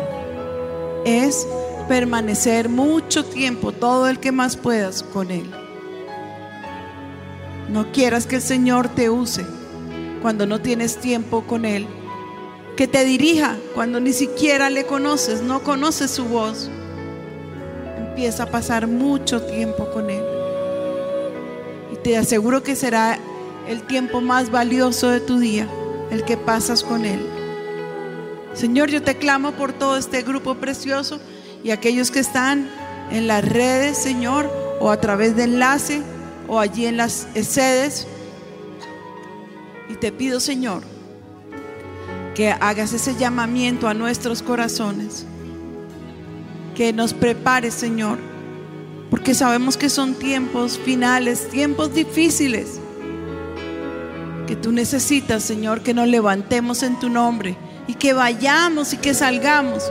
Es 1.06 1.48
permanecer 1.88 2.70
mucho 2.70 3.26
tiempo, 3.26 3.72
todo 3.72 4.08
el 4.08 4.20
que 4.20 4.32
más 4.32 4.58
puedas 4.58 5.04
con 5.04 5.32
Él. 5.32 5.50
No 7.70 7.92
quieras 7.92 8.26
que 8.26 8.38
el 8.38 8.42
Señor 8.42 8.90
te 8.90 9.10
use 9.10 9.46
cuando 10.22 10.46
no 10.46 10.60
tienes 10.60 10.98
tiempo 10.98 11.44
con 11.44 11.66
Él. 11.66 11.88
Que 12.76 12.88
te 12.88 13.04
dirija 13.04 13.58
cuando 13.76 14.00
ni 14.00 14.14
siquiera 14.14 14.70
le 14.70 14.86
conoces, 14.86 15.42
no 15.42 15.62
conoces 15.64 16.12
su 16.12 16.26
voz. 16.26 16.70
Empieza 17.98 18.44
a 18.44 18.52
pasar 18.52 18.88
mucho 18.88 19.42
tiempo 19.44 19.90
con 19.92 20.10
Él. 20.10 20.24
Y 21.94 21.98
te 21.98 22.18
aseguro 22.18 22.64
que 22.64 22.76
será 22.76 23.20
el 23.68 23.84
tiempo 23.84 24.22
más 24.22 24.50
valioso 24.50 25.10
de 25.10 25.20
tu 25.20 25.40
día, 25.40 25.68
el 26.12 26.24
que 26.24 26.38
pasas 26.38 26.84
con 26.84 27.06
Él. 27.06 27.20
Señor, 28.54 28.90
yo 28.90 29.04
te 29.04 29.18
clamo 29.18 29.52
por 29.52 29.74
todo 29.74 29.98
este 29.98 30.22
grupo 30.24 30.56
precioso 30.56 31.20
y 31.64 31.72
aquellos 31.72 32.12
que 32.12 32.20
están 32.20 32.70
en 33.12 33.28
las 33.28 33.48
redes, 33.48 33.98
Señor, 33.98 34.52
o 34.80 34.92
a 34.92 35.00
través 35.00 35.36
de 35.36 35.44
enlace 35.44 36.02
o 36.48 36.60
allí 36.60 36.86
en 36.86 36.98
las 36.98 37.28
sedes. 37.42 38.08
Y 39.90 39.96
te 39.96 40.12
pido, 40.12 40.40
Señor, 40.40 40.84
que 42.36 42.52
hagas 42.52 42.94
ese 42.94 43.16
llamamiento 43.16 43.88
a 43.88 43.94
nuestros 43.94 44.42
corazones. 44.42 45.26
Que 46.76 46.94
nos 46.94 47.14
prepares, 47.14 47.74
Señor, 47.74 48.18
porque 49.10 49.34
sabemos 49.34 49.78
que 49.78 49.90
son 49.90 50.14
tiempos 50.16 50.80
finales, 50.80 51.50
tiempos 51.50 51.94
difíciles. 51.94 52.79
Que 54.50 54.56
tú 54.56 54.72
necesitas, 54.72 55.44
Señor, 55.44 55.82
que 55.82 55.94
nos 55.94 56.08
levantemos 56.08 56.82
en 56.82 57.00
tu 57.00 57.08
nombre 57.08 57.56
y 57.86 57.94
que 57.94 58.14
vayamos 58.14 58.94
y 58.94 58.98
que 58.98 59.14
salgamos 59.14 59.84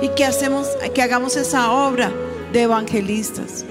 y 0.00 0.10
que 0.10 0.24
hacemos 0.24 0.68
que 0.94 1.02
hagamos 1.02 1.34
esa 1.34 1.72
obra 1.72 2.12
de 2.52 2.62
evangelistas 2.62 3.64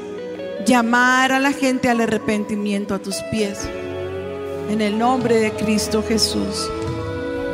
llamar 0.67 1.32
a 1.32 1.39
la 1.39 1.54
gente 1.54 1.88
al 1.88 2.02
arrepentimiento 2.02 2.93
a 2.93 3.00
tus 3.00 3.15
pies. 3.32 3.60
En 4.69 4.82
el 4.82 5.00
nombre 5.00 5.38
de 5.38 5.52
Cristo 5.52 6.04
Jesús. 6.06 6.69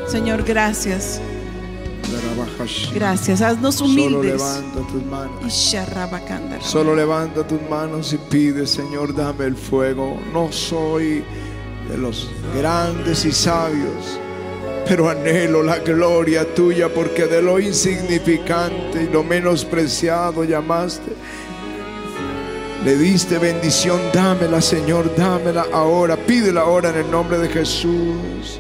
Señor, 0.08 0.42
gracias. 0.42 1.22
Gracias. 2.96 3.42
Haznos 3.44 3.76
Solo 3.76 3.92
humildes. 3.92 4.42
levanta 4.42 4.92
tus 4.92 5.06
manos. 5.06 5.54
Solo 6.62 6.96
levanta 6.96 7.46
tus 7.46 7.62
manos 7.70 8.12
y 8.12 8.18
pide, 8.18 8.66
Señor, 8.66 9.14
dame 9.14 9.46
el 9.46 9.56
fuego. 9.56 10.20
No 10.34 10.52
soy 10.52 11.24
de 11.92 11.98
los 11.98 12.32
grandes 12.58 13.26
y 13.26 13.34
sabios, 13.34 14.18
pero 14.88 15.10
anhelo 15.10 15.62
la 15.62 15.80
gloria 15.80 16.46
tuya 16.56 16.88
porque 16.88 17.28
de 17.28 17.42
lo 17.42 17.60
insignificante 17.60 19.04
y 19.04 19.14
lo 19.14 19.24
menospreciado 19.24 20.46
llamaste. 20.46 21.12
Le 22.86 22.96
diste 22.98 23.38
bendición, 23.38 24.00
dámela, 24.14 24.62
Señor, 24.62 25.14
dámela 25.16 25.66
ahora. 25.72 26.16
Pídela 26.16 26.62
ahora 26.62 26.90
en 26.90 26.96
el 26.96 27.12
nombre 27.12 27.38
de 27.38 27.50
Jesús. 27.50 28.60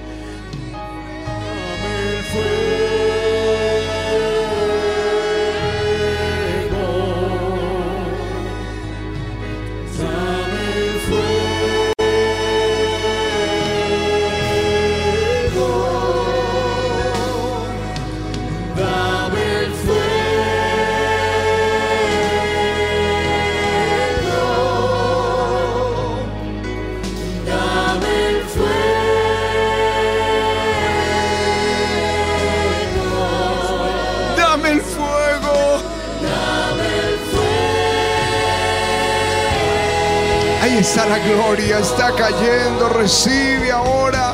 Está 41.81 42.11
cayendo. 42.13 42.89
Recibe 42.89 43.71
ahora. 43.71 44.33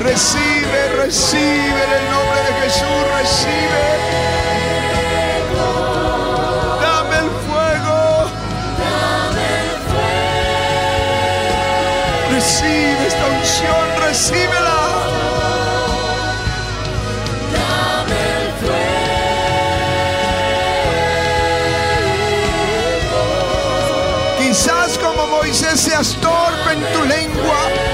Recibe, 0.00 0.88
recibe 0.96 1.84
en 1.86 1.92
el 1.92 2.10
nombre 2.10 2.40
de 2.40 2.52
Jesús. 2.62 3.04
Recibe. 3.18 4.24
El 7.20 7.30
fuego. 7.46 8.30
Recibe 12.30 13.06
esta 13.06 13.26
unción, 13.26 14.02
recíbela. 14.08 14.73
En 26.74 26.80
tu 26.92 27.04
lengua. 27.06 27.93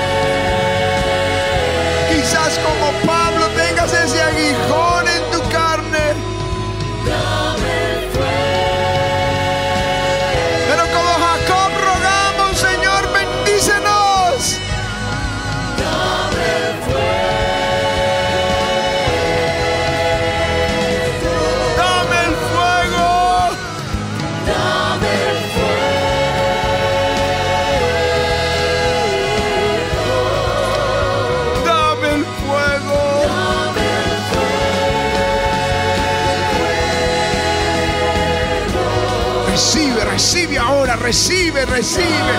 Recibe, 41.11 41.67
recibe. 41.67 42.35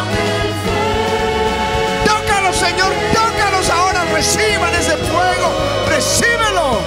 Tócalos, 2.05 2.55
Señor, 2.55 2.93
tócalos 3.13 3.69
ahora, 3.69 4.05
reciban 4.13 4.74
ese 4.74 4.95
fuego, 4.95 5.51
recíbelo. 5.89 6.80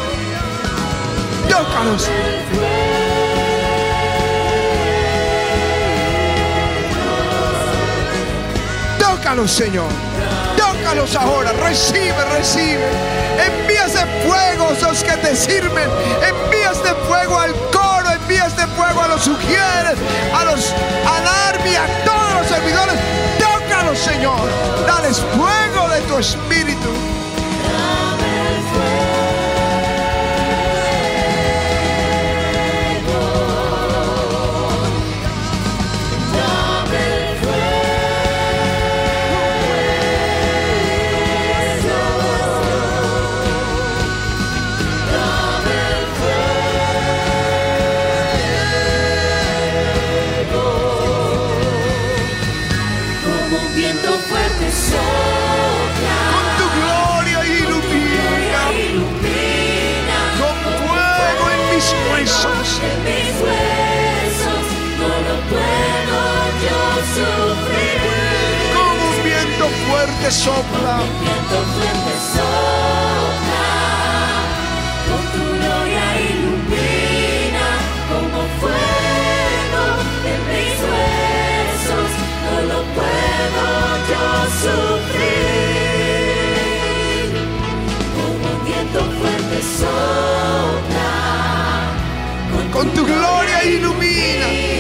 Tócalos. 1.46 2.08
Tócalos, 8.98 9.50
Señor. 9.50 9.88
Tócalos 10.56 11.14
ahora. 11.16 11.52
Recibe, 11.52 12.24
recibe. 12.32 12.88
Envía 13.46 13.84
ese 13.84 14.06
fuego 14.26 14.68
a 14.68 14.88
los 14.88 15.04
que 15.04 15.16
te 15.18 15.36
sirven. 15.36 15.90
Envía 16.26 16.70
este 16.70 16.94
fuego 17.06 17.38
al 17.38 17.52
fuego 18.68 19.02
a 19.02 19.08
los 19.08 19.22
sugieres, 19.22 19.98
a 20.34 20.44
los 20.44 20.72
alarmi, 21.06 21.74
a 21.76 22.04
todos 22.04 22.34
los 22.34 22.46
servidores. 22.46 22.94
Tócalos, 23.38 23.98
Señor. 23.98 24.40
Dales 24.86 25.20
fuego 25.36 25.88
de 25.88 26.00
tu 26.02 26.18
espíritu. 26.18 27.23
Fuerte 70.24 70.30
sopla. 70.30 70.96
Viento 71.20 71.56
fuerte 71.74 72.14
sopla. 72.32 73.66
Con 75.08 75.22
tu 75.32 75.42
gloria 75.58 76.06
ilumina 76.30 77.68
como 78.08 78.38
fuego 78.60 79.84
en 80.32 80.40
mis 80.50 80.74
huesos. 80.88 82.08
No 82.44 82.56
lo 82.72 82.78
puedo 82.96 83.64
yo 84.10 84.24
sufrir. 84.62 85.34
Como 88.14 88.44
un 88.54 88.60
viento 88.64 89.00
fuerte 89.20 89.58
sopla. 89.78 91.12
Con 92.72 92.86
tu 92.90 93.02
gloria 93.04 93.58
ilumina. 93.64 94.73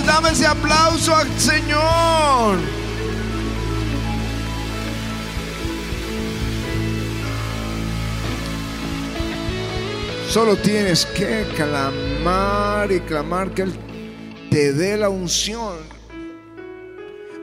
Dame 0.00 0.30
ese 0.30 0.46
aplauso 0.46 1.14
al 1.14 1.28
Señor. 1.38 2.58
Solo 10.28 10.56
tienes 10.56 11.04
que 11.04 11.46
clamar 11.54 12.90
y 12.90 13.00
clamar 13.00 13.50
que 13.50 13.62
Él 13.62 13.72
te 14.50 14.72
dé 14.72 14.96
la 14.96 15.10
unción. 15.10 15.76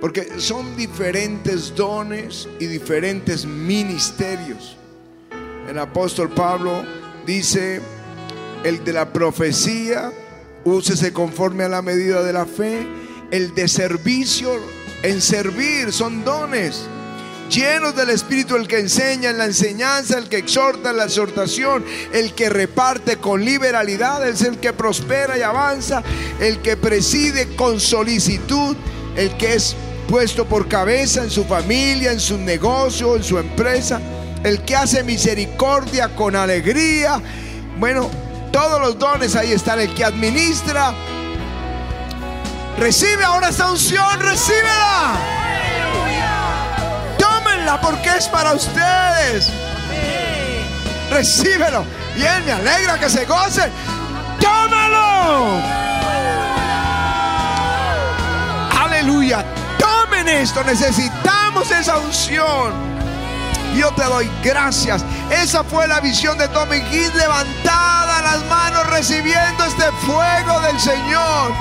Porque 0.02 0.40
son 0.40 0.76
diferentes 0.76 1.76
dones 1.76 2.50
y 2.60 2.66
diferentes 2.66 3.46
ministerios. 3.46 4.76
El 5.70 5.78
apóstol 5.78 6.30
Pablo 6.30 6.84
dice, 7.28 7.80
el 8.64 8.84
de 8.84 8.94
la 8.94 9.14
profecía, 9.14 10.12
úsese 10.66 11.14
conforme 11.14 11.64
a 11.64 11.70
la 11.70 11.82
medida 11.82 12.24
de 12.24 12.34
la 12.34 12.46
fe. 12.46 12.88
El 13.32 13.54
de 13.54 13.68
servicio, 13.68 14.52
en 15.04 15.22
servir, 15.22 15.92
son 15.92 16.24
dones. 16.24 16.88
Llenos 17.50 17.96
del 17.96 18.12
Espíritu, 18.12 18.56
el 18.56 18.68
que 18.68 18.78
enseña 18.78 19.32
en 19.32 19.40
la 19.40 19.46
enseñanza, 19.46 20.20
el 20.20 20.30
que 20.30 20.38
exhorta 20.38 20.92
en 20.92 20.98
la 20.98 21.06
exhortación, 21.06 21.84
el 22.14 22.34
que 22.36 22.48
reparte 22.48 23.18
con 23.18 23.44
liberalidad, 23.44 24.28
es 24.28 24.44
el 24.44 24.60
que 24.60 24.72
prospera 24.72 25.36
y 25.36 25.42
avanza, 25.42 26.04
el 26.40 26.60
que 26.62 26.78
preside 26.78 27.56
con 27.56 27.80
solicitud, 27.80 28.76
el 29.16 29.36
que 29.38 29.56
es 29.56 29.76
puesto 30.08 30.46
por 30.46 30.68
cabeza 30.68 31.24
en 31.24 31.32
su 31.32 31.44
familia, 31.44 32.12
en 32.12 32.20
su 32.20 32.38
negocio, 32.38 33.16
en 33.16 33.24
su 33.24 33.40
empresa, 33.40 34.00
el 34.44 34.64
que 34.64 34.76
hace 34.76 35.04
misericordia 35.04 36.16
con 36.16 36.36
alegría. 36.36 37.20
Bueno, 37.80 38.12
todos 38.52 38.80
los 38.82 38.98
dones 38.98 39.36
ahí 39.36 39.52
están, 39.52 39.80
el 39.80 39.94
que 39.94 40.04
administra. 40.04 40.94
Recibe 42.78 43.24
ahora 43.24 43.50
esta 43.50 43.70
unción, 43.72 44.20
recíbela. 44.20 45.18
Tómenla 47.18 47.82
porque 47.82 48.10
es 48.18 48.28
para 48.28 48.54
ustedes. 48.54 49.52
Recíbelo. 51.12 51.86
Bien, 52.16 52.46
me 52.46 52.52
alegra 52.52 53.00
que 53.00 53.10
se 53.10 53.26
gocen. 53.26 53.72
Tómalo. 54.40 55.62
Aleluya. 58.80 59.46
Tomen 59.78 60.28
esto. 60.30 60.64
Necesitamos 60.64 61.72
esa 61.72 61.98
unción. 61.98 62.74
Yo 63.76 63.92
te 63.92 64.04
doy 64.04 64.30
gracias. 64.44 65.04
Esa 65.32 65.64
fue 65.64 65.88
la 65.88 66.00
visión 66.00 66.38
de 66.38 66.48
Tommy 66.50 66.82
King 66.84 67.10
levantada 67.16 68.22
las 68.22 68.46
manos 68.46 68.88
recibiendo 68.88 69.64
este 69.64 69.92
fuego 70.06 70.60
del 70.62 70.80
Señor. 70.80 71.54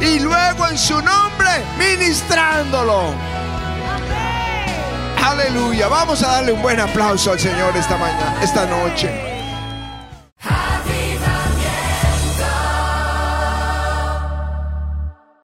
y 0.00 0.18
luego 0.18 0.68
en 0.68 0.76
su 0.76 0.94
nombre 1.00 1.48
ministrándolo. 1.78 3.14
Aleluya. 5.24 5.88
Vamos 5.88 6.22
a 6.22 6.28
darle 6.28 6.52
un 6.52 6.62
buen 6.62 6.78
aplauso 6.78 7.32
al 7.32 7.40
Señor 7.40 7.76
esta 7.76 7.96
mañana, 7.96 8.36
esta 8.42 8.66
noche. 8.66 9.25